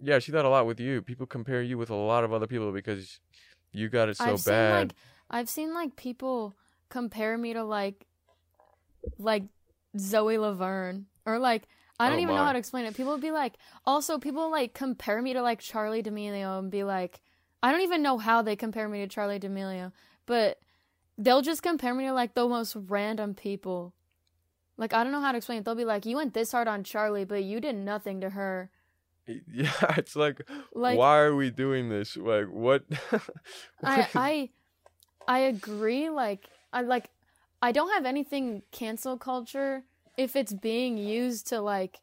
[0.00, 1.02] yeah, she thought a lot with you.
[1.02, 3.18] People compare you with a lot of other people because
[3.72, 4.88] you got it so I've seen bad.
[4.88, 4.94] like
[5.28, 6.54] I've seen like people
[6.88, 8.06] compare me to like
[9.18, 9.42] like
[9.98, 11.64] Zoe Laverne or like
[12.00, 12.96] I don't Oh, even know how to explain it.
[12.96, 13.54] People would be like
[13.86, 17.20] also people like compare me to like Charlie D'Amelio and be like
[17.62, 19.92] I don't even know how they compare me to Charlie D'Amelio,
[20.26, 20.58] but
[21.16, 23.94] they'll just compare me to like the most random people.
[24.76, 25.64] Like I don't know how to explain it.
[25.64, 28.70] They'll be like, "You went this hard on Charlie, but you did nothing to her."
[29.26, 32.16] yeah, it's like, Like- why are we doing this?
[32.16, 32.84] Like what?
[33.82, 34.50] I I
[35.28, 36.10] I agree.
[36.10, 37.08] Like I like
[37.62, 39.84] I don't have anything cancel culture
[40.16, 42.00] if it's being used to like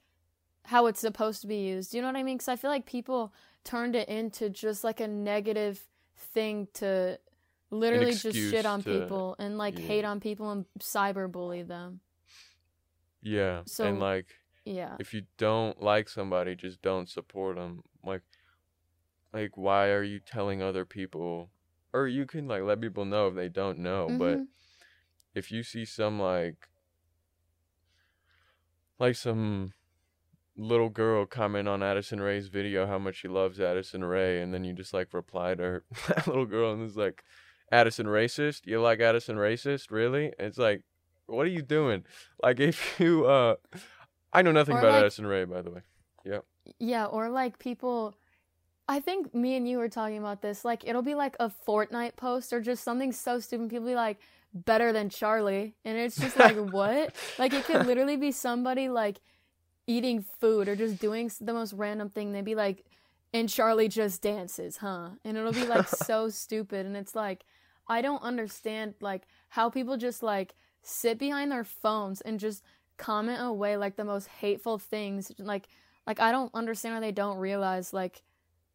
[0.65, 1.93] how it's supposed to be used.
[1.93, 2.37] You know what I mean?
[2.37, 5.81] Because I feel like people turned it into just like a negative
[6.17, 7.17] thing to
[7.71, 9.85] literally just shit on to- people and like yeah.
[9.85, 11.99] hate on people and cyberbully them.
[13.21, 14.27] yeah, so- and like
[14.65, 14.95] Yeah.
[14.99, 17.83] if you don't like somebody, just don't support them.
[18.03, 18.21] Like,
[19.33, 21.49] like why are you telling other people?
[21.93, 24.07] Or you can like let people know if they don't know.
[24.17, 24.47] But Mhm.
[25.33, 26.67] if you see some like,
[29.01, 29.73] like some
[30.55, 34.63] little girl comment on Addison Rae's video how much she loves Addison Rae, and then
[34.63, 37.23] you just like reply to her, that little girl, and it's like,
[37.71, 38.61] Addison racist?
[38.65, 39.91] You like Addison racist?
[39.91, 40.31] Really?
[40.37, 40.83] It's like,
[41.25, 42.03] what are you doing?
[42.41, 43.55] Like if you uh.
[44.33, 45.81] I know nothing Or, about like- Addison Rae, by the way.
[46.25, 46.39] Yeah.
[46.79, 48.15] Yeah, or like people
[48.87, 50.63] I think me and you were talking about this.
[50.65, 53.69] Like it'll be like a Fortnite post or just something so stupid.
[53.69, 54.19] People be like,
[54.53, 55.75] better than Charlie.
[55.85, 57.15] And it's just like, what?
[57.37, 59.19] Like it could literally be somebody like
[59.87, 62.31] eating food or just doing the most random thing.
[62.31, 62.85] They'd be like,
[63.33, 65.09] and Charlie just dances, huh?
[65.23, 66.85] And it'll be like so stupid.
[66.85, 67.45] And it's like,
[67.87, 72.63] I don't understand like how people just like sit behind their phones and just
[72.97, 75.31] comment away like the most hateful things.
[75.37, 75.67] Like
[76.05, 78.21] like I don't understand why they don't realize like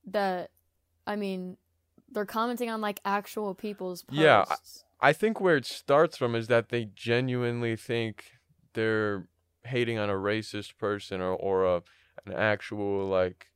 [0.06, 0.50] that.
[1.06, 1.56] I mean,
[2.10, 4.22] they're commenting on like actual people's posts.
[4.22, 4.44] Yeah,
[5.00, 8.32] I think where it starts from is that they genuinely think
[8.72, 9.28] they're
[9.64, 11.82] hating on a racist person or or a
[12.24, 13.48] an actual like.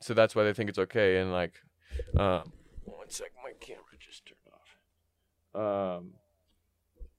[0.00, 1.54] So that's why they think it's okay and like,
[2.16, 2.52] um,
[2.84, 4.38] one sec, my camera just turned
[5.54, 5.98] off.
[5.98, 6.12] Um,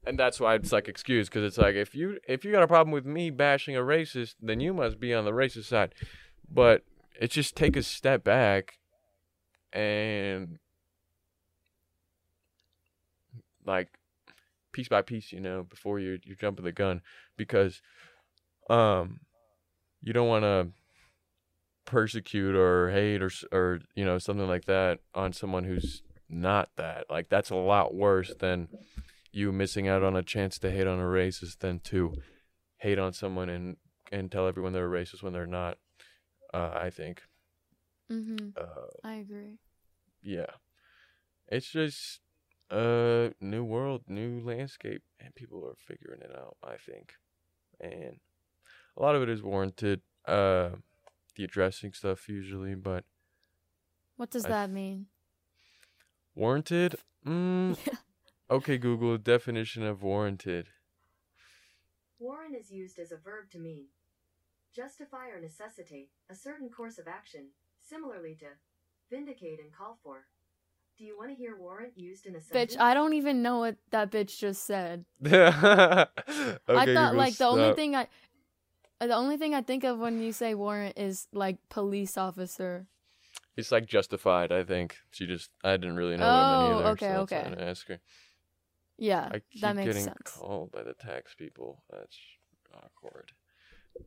[0.06, 2.68] and that's why it's like excuse because it's like if you if you got a
[2.68, 5.94] problem with me bashing a racist, then you must be on the racist side.
[6.50, 6.84] But
[7.20, 8.80] it's just take a step back
[9.72, 10.58] and
[13.66, 13.90] like
[14.72, 17.02] piece by piece, you know, before you're you're jumping the gun
[17.38, 17.82] because
[18.70, 19.20] um
[20.02, 20.70] you don't want to
[21.86, 27.06] persecute or hate or or you know something like that on someone who's not that.
[27.10, 28.70] Like that's a lot worse than
[29.32, 32.14] you missing out on a chance to hate on a racist than to
[32.78, 33.78] hate on someone and
[34.12, 35.78] and tell everyone they're a racist when they're not.
[36.54, 37.22] Uh, I think.
[38.12, 38.54] Mhm.
[38.58, 39.58] Uh, I agree.
[40.22, 40.48] yeah,
[41.48, 42.21] it's just
[42.72, 46.58] a new world, new landscape, and people are figuring it out.
[46.64, 47.14] I think,
[47.80, 48.20] and
[48.98, 50.02] a lot of it is warranted.
[50.26, 50.70] Uh,
[51.36, 53.04] the addressing stuff usually, but
[54.18, 55.08] What does I that mean?
[56.36, 56.96] warranted.
[57.26, 57.78] Mm,
[58.52, 60.68] okay, Google definition of warranted.
[62.20, 63.88] Warrant is used as a verb to mean
[64.74, 68.48] justify or necessitate a certain course of action, similarly to
[69.10, 70.28] vindicate and call for.
[71.02, 72.76] Do you want to hear warrant used in a sentence?
[72.76, 75.04] Bitch, I don't even know what that bitch just said.
[75.26, 76.06] okay, I
[76.94, 78.08] thought like the only thing I
[79.00, 82.86] the only thing I think of when you say warrant is like police officer.
[83.58, 84.52] It's like justified.
[84.52, 85.50] I think she just.
[85.64, 86.90] I didn't really know what it Oh, meant either.
[86.92, 87.50] okay, so that's why I okay.
[87.50, 88.00] didn't ask her.
[89.00, 90.38] Yeah, I keep that makes getting sense.
[90.38, 91.84] called by the tax people.
[91.90, 92.16] That's
[92.76, 93.32] awkward.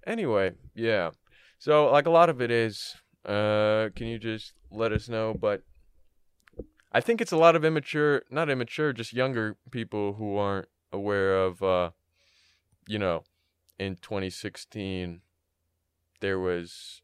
[0.06, 1.10] Anyway, yeah.
[1.58, 2.94] So like a lot of it is.
[3.24, 5.34] Uh, can you just let us know?
[5.34, 5.62] But
[6.94, 11.36] I think it's a lot of immature, not immature, just younger people who aren't aware
[11.36, 11.60] of.
[11.60, 11.90] Uh,
[12.86, 13.24] you know,
[13.80, 15.20] in 2016,
[16.20, 17.02] there was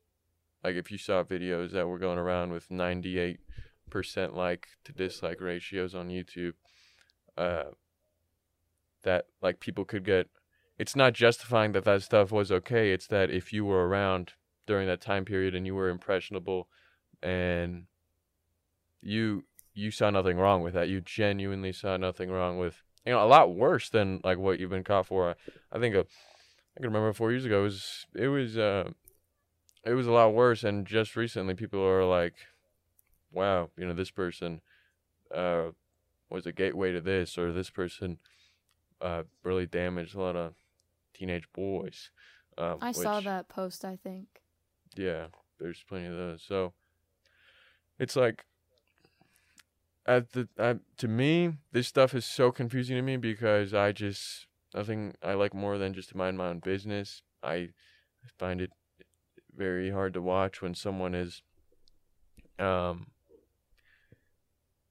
[0.62, 3.38] like if you saw videos that were going around with 98%
[4.32, 6.52] like to dislike ratios on YouTube.
[7.36, 7.70] Uh,
[9.02, 10.28] that like people could get
[10.78, 14.32] it's not justifying that that stuff was okay it's that if you were around
[14.66, 16.68] during that time period and you were impressionable
[17.22, 17.84] and
[19.00, 19.44] you
[19.80, 23.26] you saw nothing wrong with that you genuinely saw nothing wrong with you know a
[23.26, 25.34] lot worse than like what you've been caught for i,
[25.72, 26.04] I think uh,
[26.76, 28.90] i can remember 4 years ago it was it was uh
[29.84, 32.34] it was a lot worse and just recently people are like
[33.32, 34.60] wow you know this person
[35.34, 35.70] uh
[36.28, 38.18] was a gateway to this or this person
[39.00, 40.54] uh, really damaged a lot of
[41.14, 42.10] teenage boys.
[42.58, 44.26] Um, I saw that post, I think.
[44.96, 45.26] Yeah,
[45.58, 46.42] there's plenty of those.
[46.46, 46.72] So
[47.98, 48.44] it's like
[50.06, 54.46] at the at, to me, this stuff is so confusing to me because I just
[54.74, 57.22] nothing I like more than just to mind my own business.
[57.42, 57.70] I
[58.38, 58.72] find it
[59.54, 61.42] very hard to watch when someone is
[62.58, 63.08] um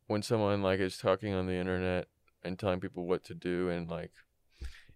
[0.07, 2.07] when someone like is talking on the internet
[2.43, 4.11] and telling people what to do and like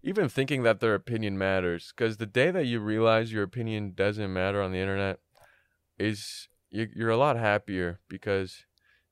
[0.02, 4.32] even thinking that their opinion matters because the day that you realize your opinion doesn't
[4.32, 5.18] matter on the internet
[5.98, 8.64] is you, you're a lot happier because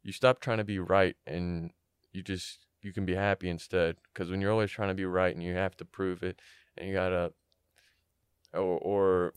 [0.03, 1.71] you stop trying to be right and
[2.13, 3.97] you just you can be happy instead.
[4.13, 6.41] Because when you're always trying to be right and you have to prove it
[6.77, 7.33] and you gotta
[8.53, 9.35] or or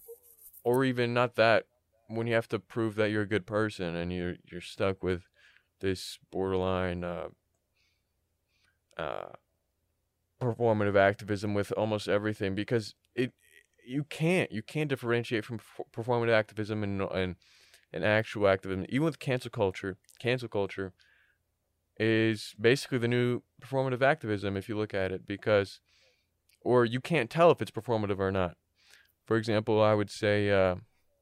[0.63, 1.65] or even not that
[2.07, 5.23] when you have to prove that you're a good person and you're you're stuck with
[5.81, 7.27] this borderline uh
[8.97, 9.29] uh
[10.41, 13.31] performative activism with almost everything because it
[13.85, 15.59] you can't you can't differentiate from
[15.95, 17.35] performative activism and and
[17.95, 20.93] and actual activism even with cancel culture cancel culture
[21.97, 25.79] is basically the new performative activism if you look at it because
[26.61, 28.57] or you can't tell if it's performative or not.
[29.23, 30.75] For example i would say uh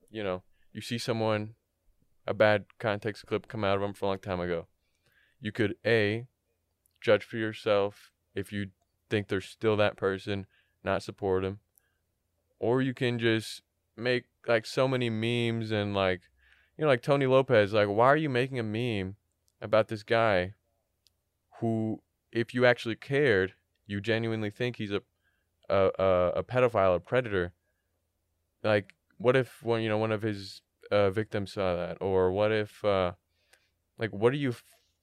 [0.10, 0.42] you know
[0.74, 1.54] you see someone
[2.26, 4.68] a bad context clip come out of them from a long time ago.
[5.40, 6.26] You could a
[7.02, 8.68] judge for yourself if you
[9.10, 10.48] think they're still that person,
[10.84, 11.60] not support them.
[12.60, 13.62] Or you can just
[13.98, 16.22] make like so many memes and like
[16.78, 19.16] you know like Tony Lopez like why are you making a meme
[19.62, 20.54] about this guy
[21.60, 22.02] who
[22.32, 23.54] if you actually cared,
[23.86, 25.02] you genuinely think he's a
[25.70, 27.54] a a, a pedophile, a predator.
[28.64, 30.62] Like what if one you know one of his
[30.92, 33.14] uh, victims saw that or what if uh
[33.98, 34.54] like what are you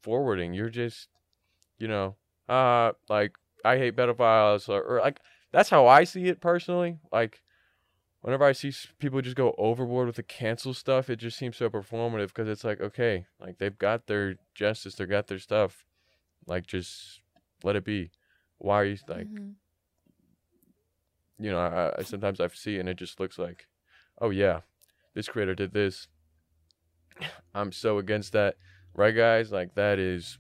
[0.03, 0.53] forwarding?
[0.55, 1.09] You're just
[1.79, 2.17] you know,
[2.49, 3.33] uh, like
[3.65, 5.21] I hate pedophiles, or, or like
[5.53, 6.99] that's how I see it personally.
[7.11, 7.43] Like
[8.21, 11.69] whenever I see people just go overboard with the cancel stuff, it just seems so
[11.71, 15.85] performative because it's like, okay, like they've got their justice, they've got their stuff,
[16.47, 17.23] like just
[17.63, 18.11] let it be.
[18.59, 19.55] Why are you like, Mhm.
[21.39, 21.59] you know?
[21.59, 23.67] I, I sometimes I see and it just looks like,
[24.21, 24.61] oh yeah,
[25.15, 26.09] this creator did this.
[27.55, 28.57] I'm so against that,
[28.95, 29.51] right, guys?
[29.51, 30.39] Like that is,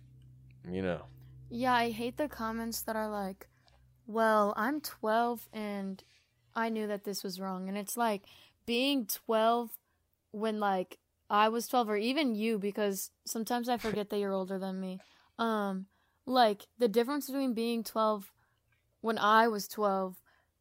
[0.71, 1.03] you know,
[1.51, 3.49] Yeah, I hate the comments that are like,
[4.07, 6.03] "Well, I'm 12 and
[6.55, 8.23] I knew that this was wrong." And it's like
[8.67, 9.71] being 12
[10.33, 10.99] when like
[11.29, 15.01] I was 12 or even you because sometimes I forget that you're older than me.
[15.39, 15.87] Um
[16.27, 18.31] like the difference between being 12
[19.01, 20.17] when I was 12,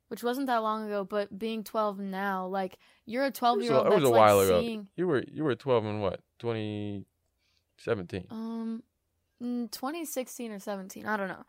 [0.08, 3.88] which wasn't that long ago, but being 12 now, like you're a 12 year old
[3.88, 4.62] it was a while like ago.
[4.62, 6.22] seeing You were you were 12 and what?
[6.40, 8.26] 2017.
[8.30, 8.84] Um,
[9.42, 11.06] mm, 2016 or 17.
[11.06, 11.46] I don't know.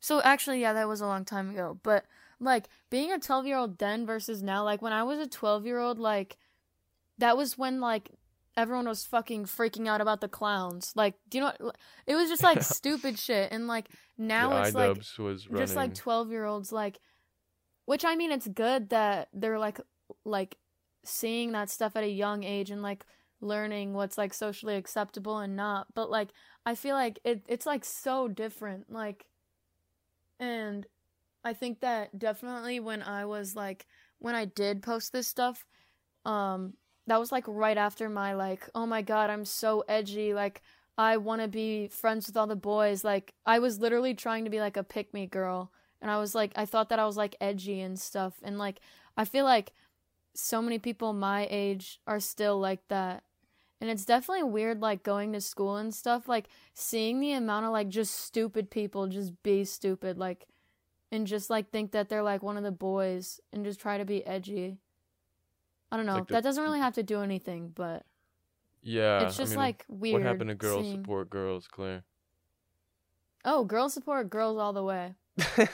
[0.00, 1.78] So actually, yeah, that was a long time ago.
[1.82, 2.04] But
[2.44, 5.66] like being a 12 year old then versus now, like when I was a 12
[5.66, 6.36] year old, like
[7.18, 8.10] that was when like
[8.56, 10.92] everyone was fucking freaking out about the clowns.
[10.94, 11.52] Like, do you know?
[11.58, 11.78] what?
[12.06, 13.50] It was just like stupid shit.
[13.52, 15.62] And like now yeah, it's like iDubbbz was running.
[15.62, 17.00] just like 12 year olds like
[17.86, 19.80] which i mean it's good that they're like
[20.24, 20.56] like
[21.04, 23.04] seeing that stuff at a young age and like
[23.40, 26.28] learning what's like socially acceptable and not but like
[26.64, 29.26] i feel like it, it's like so different like
[30.40, 30.86] and
[31.44, 33.86] i think that definitely when i was like
[34.18, 35.66] when i did post this stuff
[36.24, 36.74] um
[37.06, 40.62] that was like right after my like oh my god i'm so edgy like
[40.96, 43.02] I want to be friends with all the boys.
[43.02, 45.72] Like, I was literally trying to be like a pick me girl.
[46.00, 48.34] And I was like, I thought that I was like edgy and stuff.
[48.42, 48.80] And like,
[49.16, 49.72] I feel like
[50.34, 53.24] so many people my age are still like that.
[53.80, 57.72] And it's definitely weird, like going to school and stuff, like seeing the amount of
[57.72, 60.46] like just stupid people just be stupid, like,
[61.14, 64.04] and just like think that they're like one of the boys and just try to
[64.04, 64.78] be edgy.
[65.90, 66.14] I don't know.
[66.14, 66.84] like the- that doesn't really mm-hmm.
[66.84, 68.04] have to do anything, but
[68.82, 69.20] yeah.
[69.20, 70.14] it's just I mean, like weird.
[70.14, 72.02] what happened to girls seeing- support girls, Claire?
[73.44, 75.14] Oh, girls support girls all the way.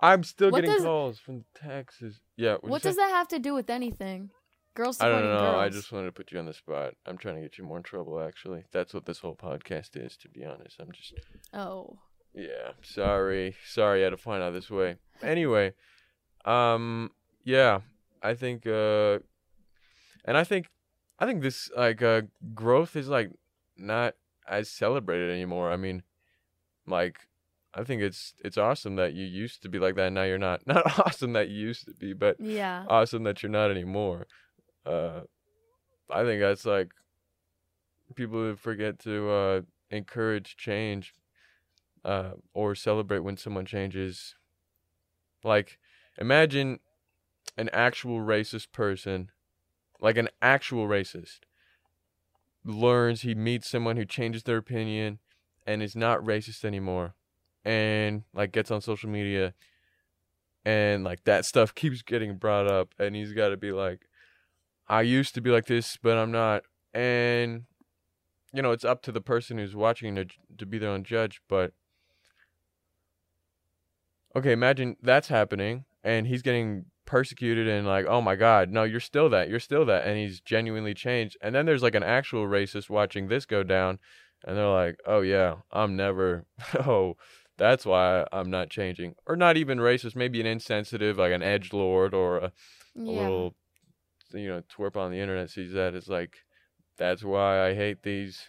[0.00, 2.20] I'm still What getting does- calls from Texas.
[2.36, 2.56] Yeah.
[2.60, 2.90] what'd say?
[2.90, 4.30] does that have to do with anything?
[4.74, 5.38] Girls I don't know.
[5.38, 5.56] girls.
[5.56, 6.94] I just wanted to put you on the spot.
[7.06, 8.20] I'm trying to get you more in trouble.
[8.20, 10.18] Actually, that's what this whole podcast is.
[10.18, 11.14] To be honest, I'm just
[11.54, 11.98] Oh.
[12.36, 13.56] Yeah, sorry.
[13.66, 14.96] Sorry I had to find out this way.
[15.22, 15.72] Anyway,
[16.44, 17.10] um
[17.44, 17.80] yeah,
[18.22, 19.18] I think uh
[20.24, 20.68] and I think
[21.18, 22.22] I think this like uh
[22.54, 23.30] growth is like
[23.76, 24.14] not
[24.46, 25.70] as celebrated anymore.
[25.72, 26.02] I mean,
[26.86, 27.20] like
[27.72, 30.38] I think it's it's awesome that you used to be like that and now you're
[30.38, 30.60] not.
[30.66, 32.84] Not awesome that you used to be, but Yeah.
[32.86, 34.26] awesome that you're not anymore.
[34.84, 35.22] Uh,
[36.10, 36.90] I think that's like
[38.14, 39.60] people who forget to uh,
[39.90, 41.12] encourage change
[42.06, 44.34] uh, or celebrate when someone changes.
[45.44, 45.78] Like,
[46.18, 46.80] imagine
[47.58, 49.30] an actual racist person,
[50.00, 51.40] like an actual racist,
[52.64, 55.18] learns he meets someone who changes their opinion
[55.66, 57.14] and is not racist anymore,
[57.64, 59.52] and like gets on social media
[60.66, 64.08] and like that stuff keeps getting brought up and he's got to be like
[64.88, 67.62] i used to be like this but i'm not and
[68.52, 70.26] you know it's up to the person who's watching to,
[70.58, 71.72] to be their own judge but
[74.36, 79.00] okay imagine that's happening and he's getting persecuted and like oh my god no you're
[79.00, 82.46] still that you're still that and he's genuinely changed and then there's like an actual
[82.46, 83.98] racist watching this go down
[84.44, 86.44] and they're like oh yeah i'm never
[86.86, 87.16] oh
[87.58, 89.14] that's why I'm not changing.
[89.26, 92.52] Or not even racist, maybe an insensitive, like an edge lord or a,
[92.96, 93.54] a little,
[94.32, 95.94] you know, twerp on the internet sees that.
[95.94, 96.36] It's like,
[96.98, 98.46] that's why I hate these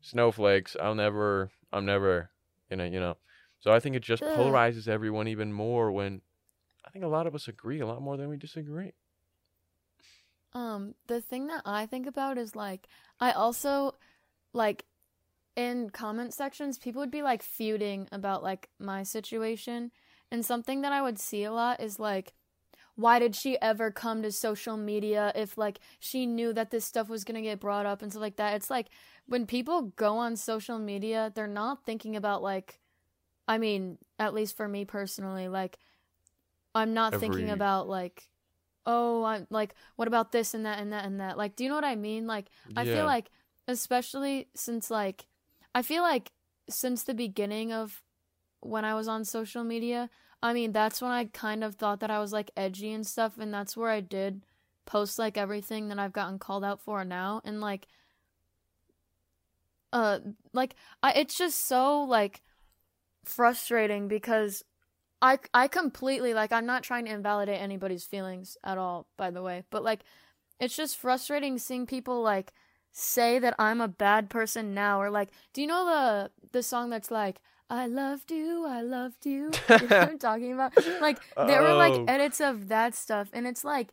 [0.00, 0.76] snowflakes.
[0.80, 2.30] I'll never, I'm never,
[2.70, 3.16] you know, you know.
[3.60, 4.62] So I think it just Ugh.
[4.64, 6.22] polarizes everyone even more when
[6.84, 8.94] I think a lot of us agree a lot more than we disagree.
[10.52, 12.88] Um, the thing that I think about is like
[13.20, 13.98] I also
[14.54, 14.86] like
[15.56, 19.92] in comment sections people would be like feuding about like my situation
[20.30, 22.34] and something that I would see a lot is like
[22.96, 27.08] why did she ever come to social media if like she knew that this stuff
[27.10, 28.88] was going to get brought up and stuff like that it's like
[29.26, 32.80] when people go on social media they're not thinking about like
[33.48, 35.78] I mean at least for me personally like
[36.74, 38.28] I'm not thinking about like
[38.86, 41.38] oh I'm like what about this and that and that and that?
[41.38, 42.26] Like do you know what I mean?
[42.26, 42.46] Like
[42.76, 42.92] I Yeah.
[42.94, 43.30] feel like
[43.68, 45.26] especially since like
[45.74, 46.32] I feel like
[46.70, 48.02] since the beginning of
[48.60, 50.10] when I was on social media,
[50.42, 53.38] I mean that's when I kind of thought that I was like edgy and stuff
[53.38, 54.44] and that's where I did
[54.86, 57.88] post like everything that I've gotten called out for now and like
[59.92, 60.18] uh
[60.52, 62.42] like I it's just so like
[63.24, 64.64] frustrating because
[65.20, 69.42] I I completely like I'm not trying to invalidate anybody's feelings at all by the
[69.42, 70.00] way, but like
[70.60, 72.52] it's just frustrating seeing people like
[72.92, 76.90] say that I'm a bad person now or like do you know the the song
[76.90, 77.40] that's like
[77.70, 79.50] I loved you, I loved you.
[79.68, 80.72] You know what I'm talking about?
[81.00, 81.76] Like there were Oh.
[81.76, 83.88] like edits of that stuff and it's like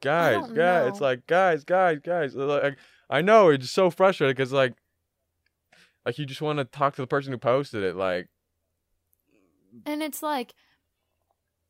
[0.00, 2.34] guys, guys, it's like guys, guys, guys.
[2.34, 2.76] Like
[3.08, 4.74] I know it's so frustrating because like,
[6.06, 7.96] like you just want to talk to the person who posted it.
[7.96, 8.28] Like,
[9.84, 10.54] And it's like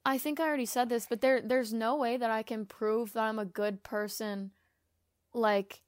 [0.04, 3.14] I think I already said this, but there there's no way that I can prove
[3.14, 4.52] that I'm a good person
[5.32, 5.82] like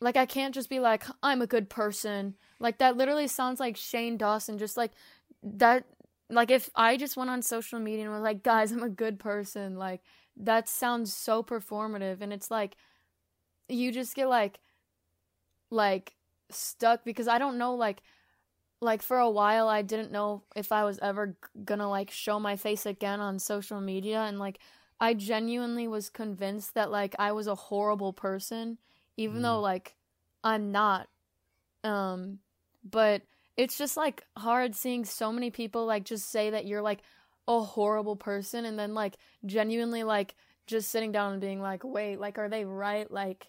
[0.00, 2.34] like I can't just be like I'm a good person.
[2.58, 4.90] Like that literally sounds like Shane Dawson just like
[5.44, 5.84] that
[6.28, 9.20] like if I just went on social media and was like guys, I'm a good
[9.20, 10.02] person, like
[10.36, 12.76] that sounds so performative and it's like
[13.68, 14.58] you just get like
[15.70, 16.14] like
[16.54, 18.02] stuck because I don't know like
[18.80, 22.56] like for a while I didn't know if I was ever gonna like show my
[22.56, 24.58] face again on social media and like
[25.00, 28.78] I genuinely was convinced that like I was a horrible person
[29.16, 29.42] even Mm.
[29.42, 29.94] though like
[30.42, 31.08] I'm not
[31.84, 32.38] um
[32.84, 33.22] but
[33.56, 37.00] it's just like hard seeing so many people like just say that you're like
[37.48, 40.34] a horrible person and then like genuinely like
[40.66, 43.48] just sitting down and being like wait like are they right like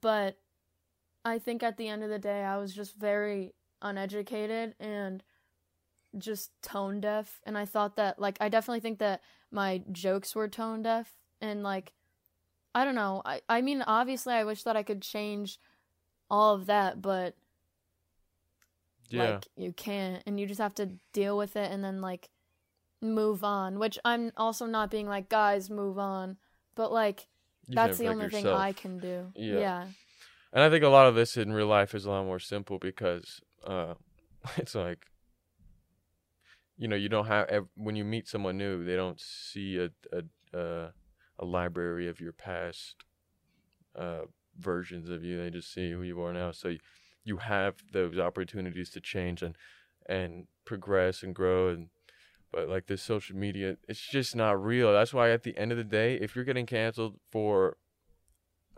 [0.00, 0.36] but
[1.24, 5.22] I think at the end of the day I was just very uneducated and
[6.16, 10.48] just tone deaf and I thought that like I definitely think that my jokes were
[10.48, 11.92] tone deaf and like
[12.74, 13.22] I don't know.
[13.24, 15.58] I I mean obviously I wish that I could change
[16.30, 17.34] all of that, but
[19.10, 22.28] yeah, like you can't and you just have to deal with it and then like
[23.00, 26.36] move on, which I'm also not being like guys move on,
[26.74, 27.28] but like
[27.66, 28.46] You that's the only thing.
[28.46, 29.32] I can do.
[29.34, 29.58] Yeah.
[29.58, 29.84] yeah.
[30.52, 32.78] And I think a lot of this in real life is a lot more simple
[32.78, 33.94] because uh,
[34.56, 35.06] it's like,
[36.76, 40.22] you know, you don't have when you meet someone new, they don't see a a
[40.56, 42.96] a, library of your past
[43.96, 44.22] uh,
[44.58, 45.42] versions of you.
[45.42, 46.52] They just see who you are now.
[46.52, 46.78] So you,
[47.24, 49.56] you have those opportunities to change and
[50.08, 51.88] and progress and grow and.
[52.50, 54.90] But like this social media, it's just not real.
[54.90, 57.76] That's why at the end of the day, if you're getting canceled for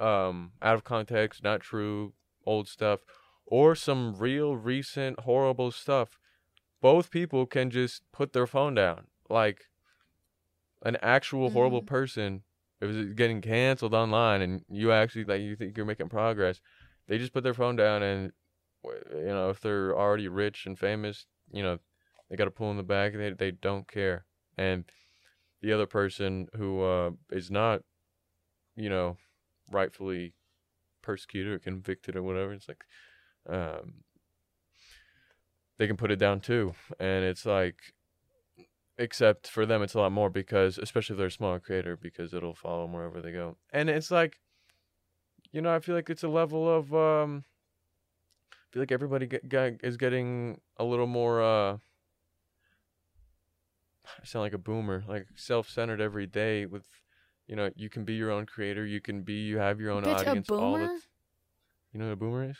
[0.01, 2.15] um out of context, not true,
[2.47, 3.05] old stuff,
[3.47, 6.19] or some real recent horrible stuff,
[6.81, 9.09] both people can just put their phone down.
[9.31, 9.67] Like
[10.83, 11.87] an actual horrible Mhm.
[11.87, 12.43] person
[12.81, 16.61] is getting canceled online and you actually like you think you're making progress,
[17.07, 18.33] they just put their phone down and
[18.85, 21.79] you know, if they're already rich and famous, you know,
[22.29, 24.25] they got to pull in the bag, they they don't care.
[24.57, 24.85] And
[25.63, 27.83] the other person who uh is not
[28.77, 29.17] you know,
[29.71, 30.35] rightfully
[31.03, 32.53] persecuted or convicted or whatever.
[32.53, 32.85] It's like,
[33.49, 34.05] um,
[35.79, 37.95] they can put it down too, and it's like,
[38.99, 42.35] except for them, it's a lot more because, especially if they're a smaller creator, because
[42.35, 43.57] it'll follow them wherever they go.
[43.73, 44.41] And it's like,
[45.53, 47.45] you know, I feel like it's a level of, um,
[48.53, 51.79] I feel like everybody get, get, is getting a little more, uh,
[54.05, 56.87] I sound like a boomer, like self-centered every day with
[57.51, 58.87] you know, you can be your own creator.
[58.87, 60.49] You can be, you have your own Bitch, a audience.
[60.49, 60.99] All the, boomer?
[61.93, 62.57] you know what a boomer is?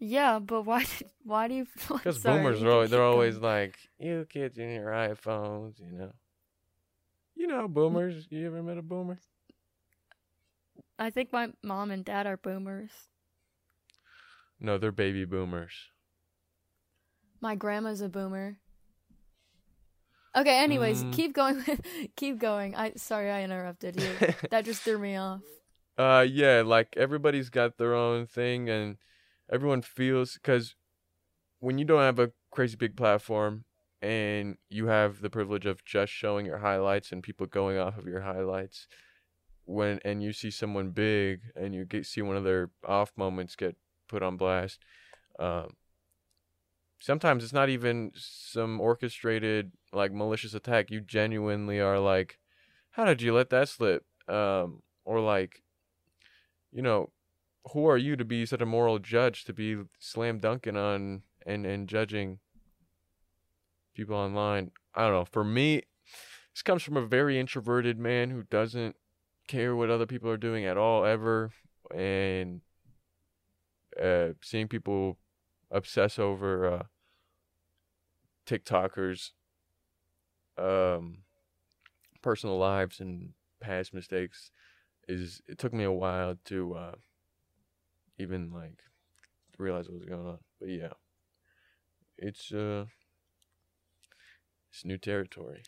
[0.00, 0.84] Yeah, but why?
[1.22, 1.66] Why do you?
[1.88, 6.12] Because boomers are always, they're always like, you kids in your iPhones, you know.
[7.36, 8.26] You know boomers.
[8.30, 9.20] You ever met a boomer?
[10.98, 12.90] I think my mom and dad are boomers.
[14.58, 15.72] No, they're baby boomers.
[17.40, 18.58] My grandma's a boomer.
[20.36, 21.12] Okay, anyways, Mm.
[21.12, 21.64] keep going.
[22.16, 22.74] keep going.
[22.74, 24.08] I sorry I interrupted you.
[24.50, 25.40] that just threw me off.
[25.96, 28.98] Uh, yeah, like everybody's got their own thing, and
[29.50, 30.74] everyone feels because
[31.60, 33.64] when you don't have a crazy big platform
[34.00, 38.06] and you have the privilege of just showing your highlights and people going off of
[38.06, 38.86] your highlights,
[39.64, 43.56] when and you see someone big and you get see one of their off moments
[43.56, 43.76] get
[44.08, 44.78] put on blast,
[45.40, 45.70] um,
[47.00, 50.90] sometimes it's not even some orchestrated like malicious attack.
[50.90, 52.38] You genuinely are like,
[52.90, 54.04] how did you let that slip?
[54.28, 55.62] Um, or like
[56.72, 57.10] you know,
[57.72, 61.66] who are you to be such a moral judge to be slam dunking on and
[61.66, 62.38] and judging
[63.94, 64.70] people online?
[64.94, 65.24] I don't know.
[65.24, 65.82] For me,
[66.54, 68.96] this comes from a very introverted man who doesn't
[69.46, 71.50] care what other people are doing at all ever,
[71.94, 72.60] and
[74.02, 75.18] uh, seeing people
[75.70, 76.82] obsess over uh,
[78.46, 79.30] TikTokers,
[80.58, 81.18] um,
[82.22, 83.30] personal lives and
[83.60, 84.50] past mistakes
[85.08, 86.94] is it took me a while to uh
[88.18, 88.82] even like
[89.58, 90.38] realize what was going on.
[90.60, 90.92] But yeah.
[92.16, 92.86] it's uh
[94.70, 95.62] it's new territory.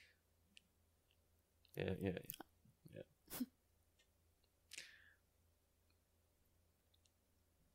[1.76, 2.18] Yeah, yeah,
[2.94, 3.02] yeah.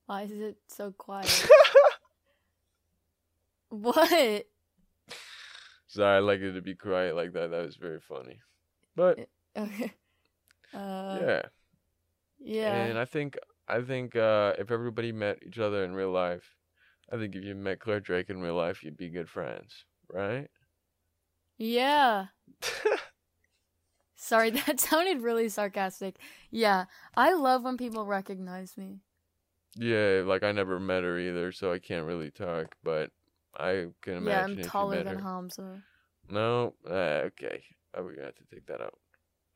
[0.05, 1.47] Why is it so quiet?
[3.69, 4.45] what?
[5.95, 7.49] Sorry, I like it to be quiet like that.
[7.51, 8.39] That was very funny.
[8.95, 9.21] But
[9.57, 9.93] Okay.
[10.73, 11.43] Uh, yeah.
[12.39, 12.89] yeah.
[12.89, 13.37] And I think
[13.67, 16.55] I think uh if everybody met each other in real life,
[17.11, 20.49] I think if you met Claire Drake in real life, you'd be good friends, right?
[21.57, 22.27] Yeah.
[24.15, 26.17] Sorry, that sounded really sarcastic.
[26.51, 26.85] Yeah,
[27.15, 29.01] I love when people recognize me.
[29.75, 33.11] yeah, like I never met her either, so I can't really talk, but
[33.57, 35.21] I can imagine yeah, I'm taller than her.
[35.21, 35.81] Hamza.
[36.29, 37.63] No, uh, okay.
[37.93, 38.97] Oh, we're gonna have to take that out.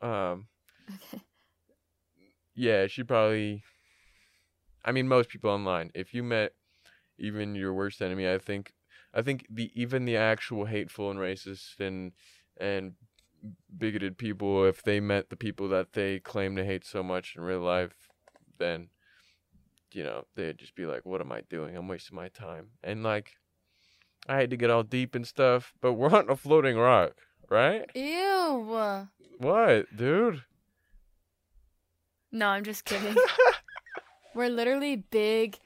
[0.08, 0.48] Um,
[0.90, 1.24] Okay.
[2.54, 3.64] yeah, she probably.
[4.86, 5.92] I mean, most people online.
[5.94, 6.54] If you met
[7.18, 8.74] even your worst enemy, I think,
[9.14, 12.14] I think the even the actual hateful and racist and
[12.60, 12.94] and
[13.78, 17.42] bigoted people, if they met the people that they claim to hate so much in
[17.42, 18.10] real life,
[18.58, 18.90] then,
[19.92, 21.76] you know, they'd just be like, "What am I doing?
[21.76, 23.38] I'm wasting my time." And like,
[24.28, 27.14] I hate to get all deep and stuff, but we're on a floating rock,
[27.50, 27.90] right?
[27.96, 29.08] Ew.
[29.40, 30.44] What, dude?
[32.32, 33.16] No, I'm just kidding.
[34.36, 35.58] We're literally big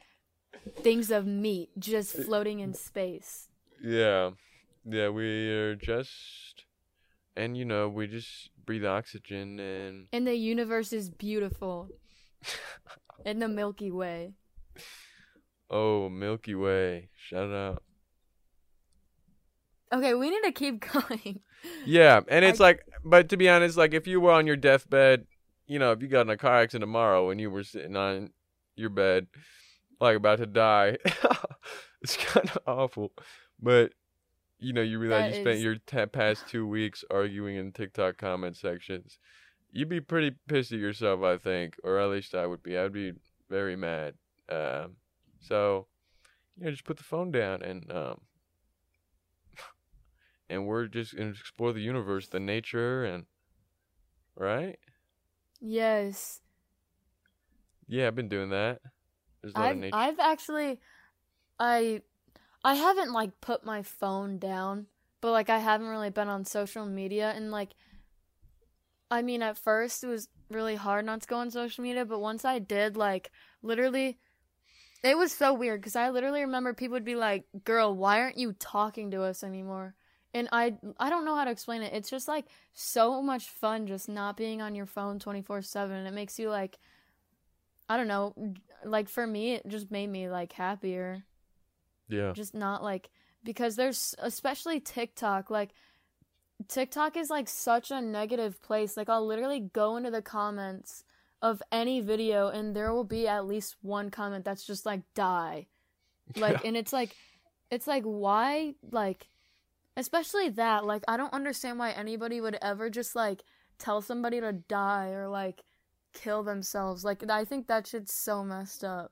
[0.82, 3.50] things of meat just floating in space.
[3.84, 4.32] Yeah.
[4.86, 6.66] Yeah, we are just
[7.36, 11.90] and you know, we just breathe oxygen and And the universe is beautiful.
[13.26, 14.34] In the Milky Way.
[15.70, 17.10] oh, Milky Way.
[17.16, 17.84] Shout out.
[19.94, 21.40] Okay, we need to keep going.
[21.86, 24.56] Yeah, and it's I- like but to be honest, like if you were on your
[24.56, 25.26] deathbed,
[25.68, 28.32] you know, if you got in a car accident tomorrow and you were sitting on
[28.76, 29.28] your bed
[30.00, 30.98] like about to die,
[32.02, 33.12] it's kind of awful.
[33.62, 33.94] But
[34.60, 37.72] you know, you realize That you spent is- your ta past 2 weeks arguing in
[37.72, 39.20] TikTok comment sections.
[39.72, 42.78] You'd be pretty pissed at yourself, I think, or at least I would be.
[42.78, 43.14] I'd be
[43.50, 44.14] very mad.
[44.48, 44.98] Um,
[45.40, 45.88] so,
[46.58, 48.22] you know, just put the phone down and um,
[50.50, 53.26] and we're just gonna explore the universe, the nature, and
[54.36, 54.78] right?
[55.62, 56.42] Yes.
[57.88, 58.82] Yeah, I've been doing that.
[59.42, 59.84] There's a lot I've.
[59.92, 60.80] I've actually
[61.60, 62.02] I
[62.64, 64.88] I haven't like put my phone down,
[65.22, 67.72] but like I haven't really been on social media and like
[69.10, 72.20] I mean at first it was really hard not to go on social media, but
[72.20, 73.32] once I did like
[73.62, 74.20] literally
[75.04, 78.38] it was so weird cuz I literally remember people would be like, "Girl, why aren't
[78.38, 79.96] you talking to us anymore?"
[80.34, 81.94] And I I don't know how to explain it.
[81.94, 86.14] It's just like so much fun just not being on your phone 24/7 and it
[86.14, 86.80] makes you like
[87.90, 88.34] I don't know,
[88.84, 91.24] like for me it just made me like happier
[92.08, 92.32] yeah.
[92.34, 93.10] just not like
[93.44, 95.72] because there's especially TikTok like
[96.68, 101.04] TikTok is like such a negative place like I'll literally go into the comments
[101.42, 105.68] of any video and there will be at least one comment that's just like die
[106.38, 107.16] like and it's like
[107.70, 109.28] it's like why like
[109.98, 113.44] especially that like I don't understand why anybody would ever just like
[113.80, 115.64] tell somebody to die or like
[116.14, 119.12] kill themselves like I think that shit's so messed up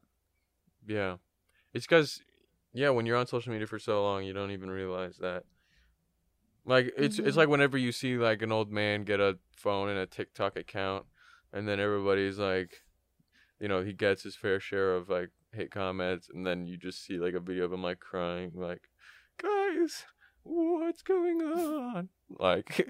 [0.85, 1.17] Yeah.
[1.73, 2.21] It's because,
[2.73, 5.43] yeah, when you're on social media for so long, you don't even realize that.
[6.65, 7.37] Like it's it's Mhm.
[7.37, 11.05] like whenever you see like an old man get a phone and a TikTok account,
[11.53, 12.83] and then everybody's like,
[13.59, 17.03] you know, he gets his fair share of like hate comments, and then you just
[17.05, 18.89] see like a video of him like crying, like,
[19.41, 20.05] guys,
[20.43, 22.09] what's going on?
[22.39, 22.89] Like,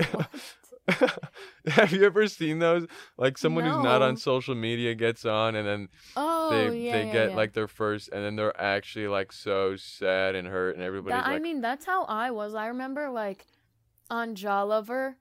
[1.68, 2.88] have you ever seen those?
[3.18, 7.06] Like someone who's not on social media gets on, and then oh they yeah they
[7.08, 7.36] yeah, get yeah.
[7.36, 11.28] like their first and then they're actually like so sad and hurt and everybody's That,
[11.28, 12.56] like I mean, that's how I was.
[12.56, 13.46] I remember like
[14.10, 15.18] on Jaw Lover,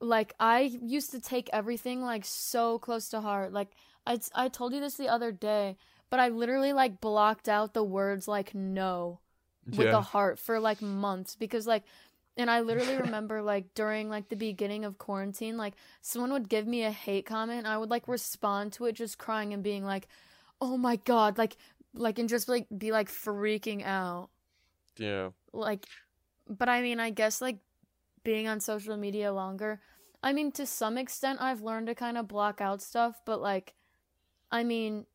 [0.00, 3.52] like I used to take everything like so close to heart.
[3.52, 3.72] Like
[4.06, 5.76] I I told you this the other day,
[6.10, 9.20] but I literally like blocked out the words like no
[9.66, 9.98] with yeah.
[9.98, 11.84] a heart for like months because like
[12.36, 16.66] and I literally remember like during like the beginning of quarantine like someone would give
[16.66, 19.84] me a hate comment and I would like respond to it just crying and being
[19.84, 20.08] like
[20.60, 21.56] oh my god like
[21.94, 24.30] like and just like be like freaking out.
[24.96, 25.30] Yeah.
[25.52, 25.86] Like
[26.48, 27.58] but i mean i guess like
[28.24, 29.80] being on social media longer
[30.22, 33.74] i mean to some extent i've learned to kind of block out stuff but like
[34.50, 35.06] i mean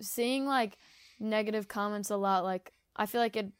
[0.00, 0.76] seeing like
[1.20, 3.50] negative comments a lot like i feel like it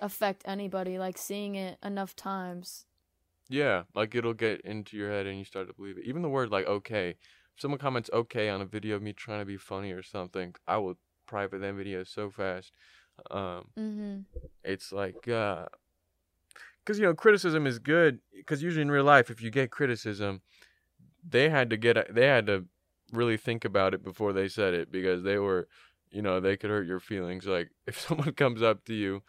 [0.00, 2.86] affect anybody like seeing it enough times.
[3.48, 6.04] Yeah like it'll get into your head and you start to believe it.
[6.06, 9.40] Even the word like okay if someone comments okay on a video of me trying
[9.40, 10.96] to be funny or something i will
[11.26, 12.72] private that video so fast.
[13.30, 14.24] Um mhm
[14.64, 15.66] it's like uh
[16.84, 20.40] because you know criticism is good because usually in real life if you get criticism
[21.28, 22.64] they had to get they had to
[23.12, 25.68] really think about it before they said it because they were
[26.10, 27.46] you know they could hurt your feelings.
[27.46, 29.22] Like if someone comes up to you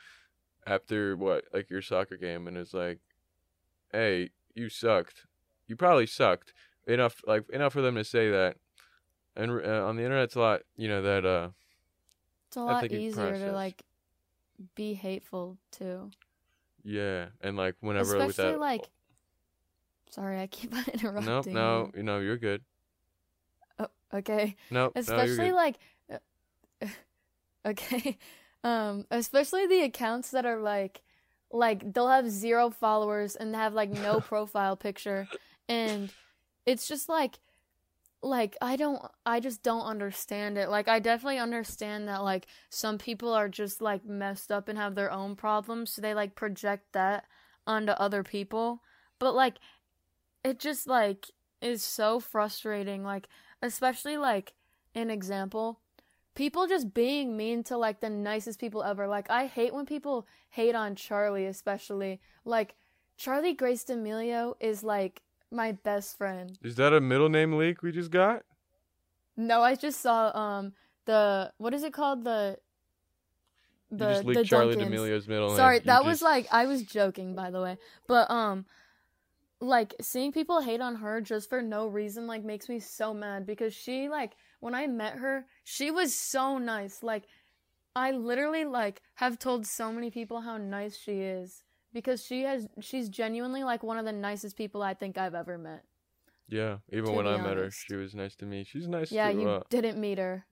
[0.66, 3.00] after what like your soccer game and is like
[3.92, 5.26] hey you sucked
[5.68, 6.54] you probably sucked
[6.88, 8.58] enough like enough for them to say that
[9.36, 11.50] and uh, on the internet it's a lot you know that uh
[12.48, 13.84] It's a lot easier to like
[14.76, 16.12] be hateful too.
[16.84, 18.90] yeah and like whenever Especially that like
[20.10, 21.54] sorry, I keep on interrupting.
[21.54, 22.04] no no you.
[22.04, 22.62] know you're good
[23.80, 24.56] Oh, okay.
[24.70, 25.54] no no, especially good.
[25.54, 25.78] like
[26.12, 26.18] uh,
[27.66, 28.18] okay
[28.64, 31.02] um especially the accounts that are like
[31.54, 35.28] like they'll have zero followers and have like no profile picture.
[35.68, 36.12] And
[36.66, 37.40] it's just like
[38.24, 40.70] like i don't i just don't understand it.
[40.70, 44.96] Like i definitely understand that like some people are just like messed up and have
[44.96, 47.26] their own problems so they like project that
[47.66, 48.82] onto other people.
[49.20, 49.56] But like
[50.44, 51.28] it just like
[51.62, 53.04] is so frustrating.
[53.04, 53.28] Like
[53.62, 54.54] especially like
[54.96, 55.80] an example
[56.36, 60.26] people just being mean to like the nicest people ever like i hate when people
[60.50, 62.76] hate on charli especially like
[63.20, 65.22] charli grace d'amelio is like
[65.52, 68.44] my best friend Is that a middle name leak we just got?
[69.36, 70.74] no i just saw um
[71.06, 72.58] the what is it called the
[73.92, 74.90] the you just leaked the Charlie Duncans.
[74.90, 75.58] D'Amelio's middle name.
[75.58, 77.78] Sorry, You that was like I was joking by the way.
[78.08, 78.66] But um
[79.60, 83.46] like seeing people hate on her just for no reason like makes me so mad
[83.46, 87.04] because she like when I met her, she was so nice.
[87.04, 87.24] Like
[87.94, 92.70] I literally like have told so many people how nice she is because she has
[92.80, 95.84] she's genuinely like one of the nicest people I think I've ever met.
[96.48, 98.64] Yeah, even when I met her, she was nice to me.
[98.64, 100.46] She's nice Yeah, to you uh, didn't meet her.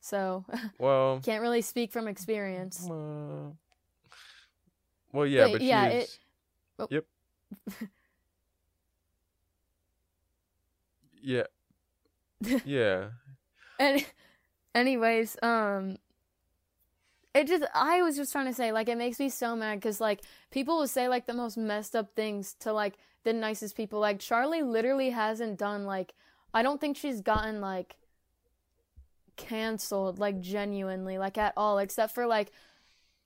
[0.00, 0.44] So,
[0.78, 2.86] well, can't really speak from experience.
[2.88, 3.50] uh,
[5.12, 6.18] well, yeah, But but, yeah, she it-.
[6.78, 6.86] Oh.
[6.90, 7.04] Yep.
[11.22, 11.42] yeah.
[12.64, 13.08] yeah.
[13.78, 14.04] And
[14.74, 15.98] anyways, um
[17.34, 20.00] it just I was just trying to say like it makes me so mad cuz
[20.00, 24.00] like people will say like the most messed up things to like the nicest people.
[24.00, 26.14] Like Charlie literally hasn't done like
[26.54, 27.96] I don't think she's gotten like
[29.36, 32.50] canceled like genuinely like at all except for like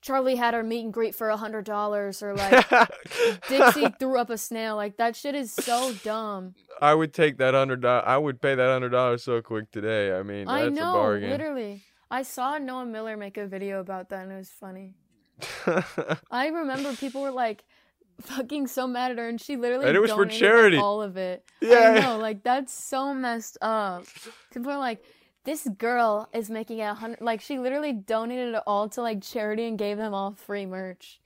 [0.03, 2.69] Charlie had her meet and greet for a hundred dollars or like
[3.49, 4.75] Dixie threw up a snail.
[4.75, 6.55] Like that shit is so dumb.
[6.81, 8.03] I would take that hundred dollars.
[8.05, 10.13] I would pay that hundred dollars so quick today.
[10.17, 11.29] I mean, that's I a know, bargain.
[11.29, 11.83] literally.
[12.11, 14.93] I saw Noah Miller make a video about that and it was funny.
[16.31, 17.63] I remember people were like
[18.21, 20.77] fucking so mad at her and she literally And it was for donated, like, charity.
[20.77, 21.43] all of it.
[21.61, 21.95] Yeah.
[21.97, 24.05] I know, like that's so messed up.
[24.53, 25.03] People are like,
[25.45, 29.67] this girl is making a hundred like she literally donated it all to like charity
[29.67, 31.19] and gave them all free merch.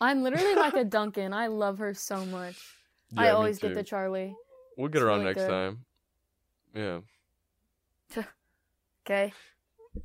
[0.00, 1.32] I'm literally like a Dunkin.
[1.32, 2.56] I love her so much.
[3.16, 4.34] I Yeah, me always get the Charlie.
[4.76, 5.48] We'll get her on next good.
[5.48, 5.84] time.
[6.74, 7.00] Yeah.
[9.06, 9.32] Okay.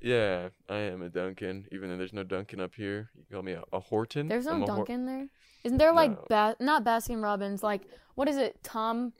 [0.01, 3.09] Yeah, I am a Dunkin, even though there's no Dunkin up here.
[3.15, 4.27] You call me a, a Horton.
[4.27, 5.27] There's no I'm a Hor- Dunkin there.
[5.63, 6.25] Isn't there like No.
[6.29, 7.63] ba- not Baskin Robbins?
[7.63, 7.83] Like
[8.15, 8.61] what is it?
[8.61, 9.13] Tom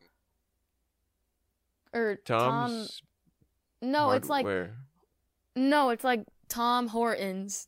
[1.96, 2.88] er, or Tom?
[3.82, 4.76] No, it's like Hardware.
[5.56, 7.68] no, it's like Tom Hortons.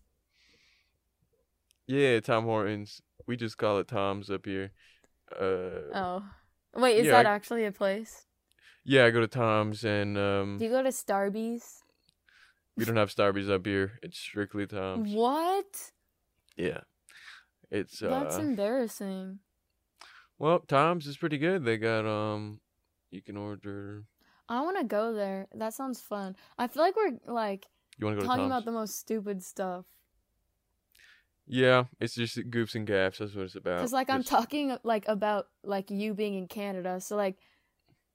[1.88, 3.02] Yeah, Tom Hortons.
[3.28, 4.72] We just call it Tom's up here.
[5.34, 6.24] Uh, Oh,
[6.76, 8.26] wait, is Yeah, that I- actually a place?
[8.84, 11.80] yeah, I go to Tom's, and um, Do you go to Starbucks?
[12.76, 14.00] we don't have Starbucks up here.
[14.04, 15.14] It's strictly Tom's.
[15.14, 15.92] What?
[16.58, 16.82] Yeah,
[17.70, 18.42] it's That's uh.
[18.42, 19.40] embarrassing.
[20.38, 21.64] Well, Tom's is pretty good.
[21.66, 22.60] They got um,
[23.12, 24.04] you can order.
[24.52, 25.48] I want to go there.
[25.56, 26.36] That sounds fun.
[26.58, 29.86] I feel like we're like You want to go talking about the most stupid stuff.
[31.48, 33.20] Yeah, it's just goofs and gaffs.
[33.20, 33.80] That's what it's about.
[33.80, 37.00] Cause like I'm Just- talking like about like you being in Canada.
[37.02, 37.38] So like,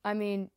[0.05, 0.51] I mean,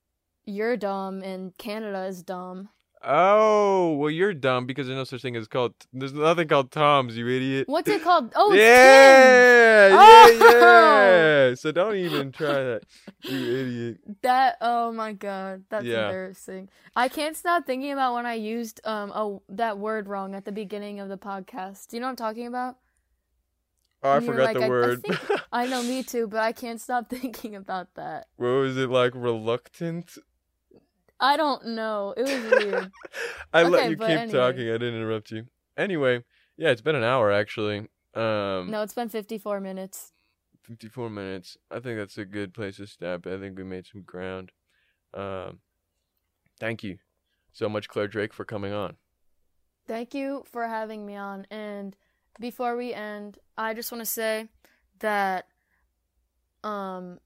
[0.46, 2.70] you're dumb and Canada is dumb.
[3.02, 5.74] Oh, well, you're dumb because there's no such thing as called.
[5.94, 7.68] There's nothing called Tom's, you idiot.
[7.70, 8.34] What's it called?
[8.36, 11.50] Oh, yeah, yeah, Oh!
[11.50, 11.56] yeah.
[11.56, 12.82] So don't even try that,
[13.24, 13.98] you idiot.
[14.22, 14.58] That.
[14.60, 16.06] Oh my god, that's Yeah.
[16.08, 16.70] embarrassing.
[16.96, 20.52] I can't stop thinking about when I used um a, that word wrong at the
[20.52, 21.88] beginning of the podcast.
[21.88, 22.76] Do you know what I'm talking about?
[24.04, 25.04] Oh, I forgot like, the I- I word.
[25.04, 25.20] think-
[25.52, 28.28] I know, me too, but I can't stop thinking about that.
[28.36, 29.14] what was it like?
[29.16, 30.18] Reluctant.
[31.20, 32.14] I don't know.
[32.16, 32.92] It was weird.
[33.54, 34.32] I let you keep anyway.
[34.32, 34.70] talking.
[34.70, 35.46] I didn't interrupt you.
[35.78, 36.24] Anyway,
[36.58, 37.88] yeah, it's been an hour actually.
[38.14, 40.12] Um, no, it's been 54 minutes.
[40.64, 41.58] 54 minutes.
[41.72, 43.26] I think that's a good place to stop.
[43.26, 44.52] I think we made some ground.
[45.14, 45.60] Um,
[46.60, 47.00] thank you
[47.52, 48.96] so much, Claire Drake, for coming on.
[49.88, 51.48] Thank you for having me on.
[51.50, 51.96] And
[52.40, 54.48] before we end, I just want to say
[55.00, 55.48] that
[56.64, 57.20] um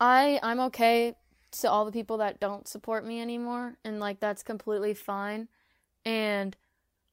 [0.00, 1.14] I I'm okay
[1.52, 5.48] to all the people that don't support me anymore and like that's completely fine.
[6.04, 6.56] And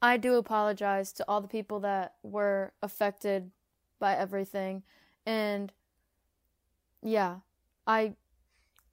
[0.02, 3.52] I do apologize to all the people that were affected
[4.00, 4.84] by everything.
[5.26, 5.74] And
[7.02, 7.38] yeah,
[7.86, 8.14] I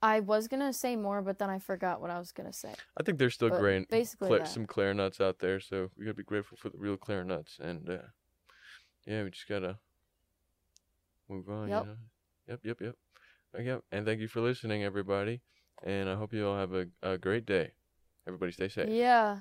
[0.03, 2.57] I was going to say more but then I forgot what I was going to
[2.57, 2.75] say.
[2.99, 4.49] I think there's still But great, basically that.
[4.49, 7.99] some clarinuts out there, so we gotta be grateful for the real clarinuts, and uh,
[9.07, 9.79] yeah, we just gotta
[11.29, 11.69] move on.
[11.69, 11.83] Yep.
[11.83, 11.97] You know?
[12.49, 12.61] Yep.
[12.65, 12.81] Yep.
[12.81, 12.97] Yep.
[13.59, 13.85] Yep.
[13.93, 15.41] And thank you for listening, everybody.
[15.83, 17.73] And I hope you all have a, a great day.
[18.27, 18.89] Everybody, stay safe.
[18.89, 19.41] Yeah.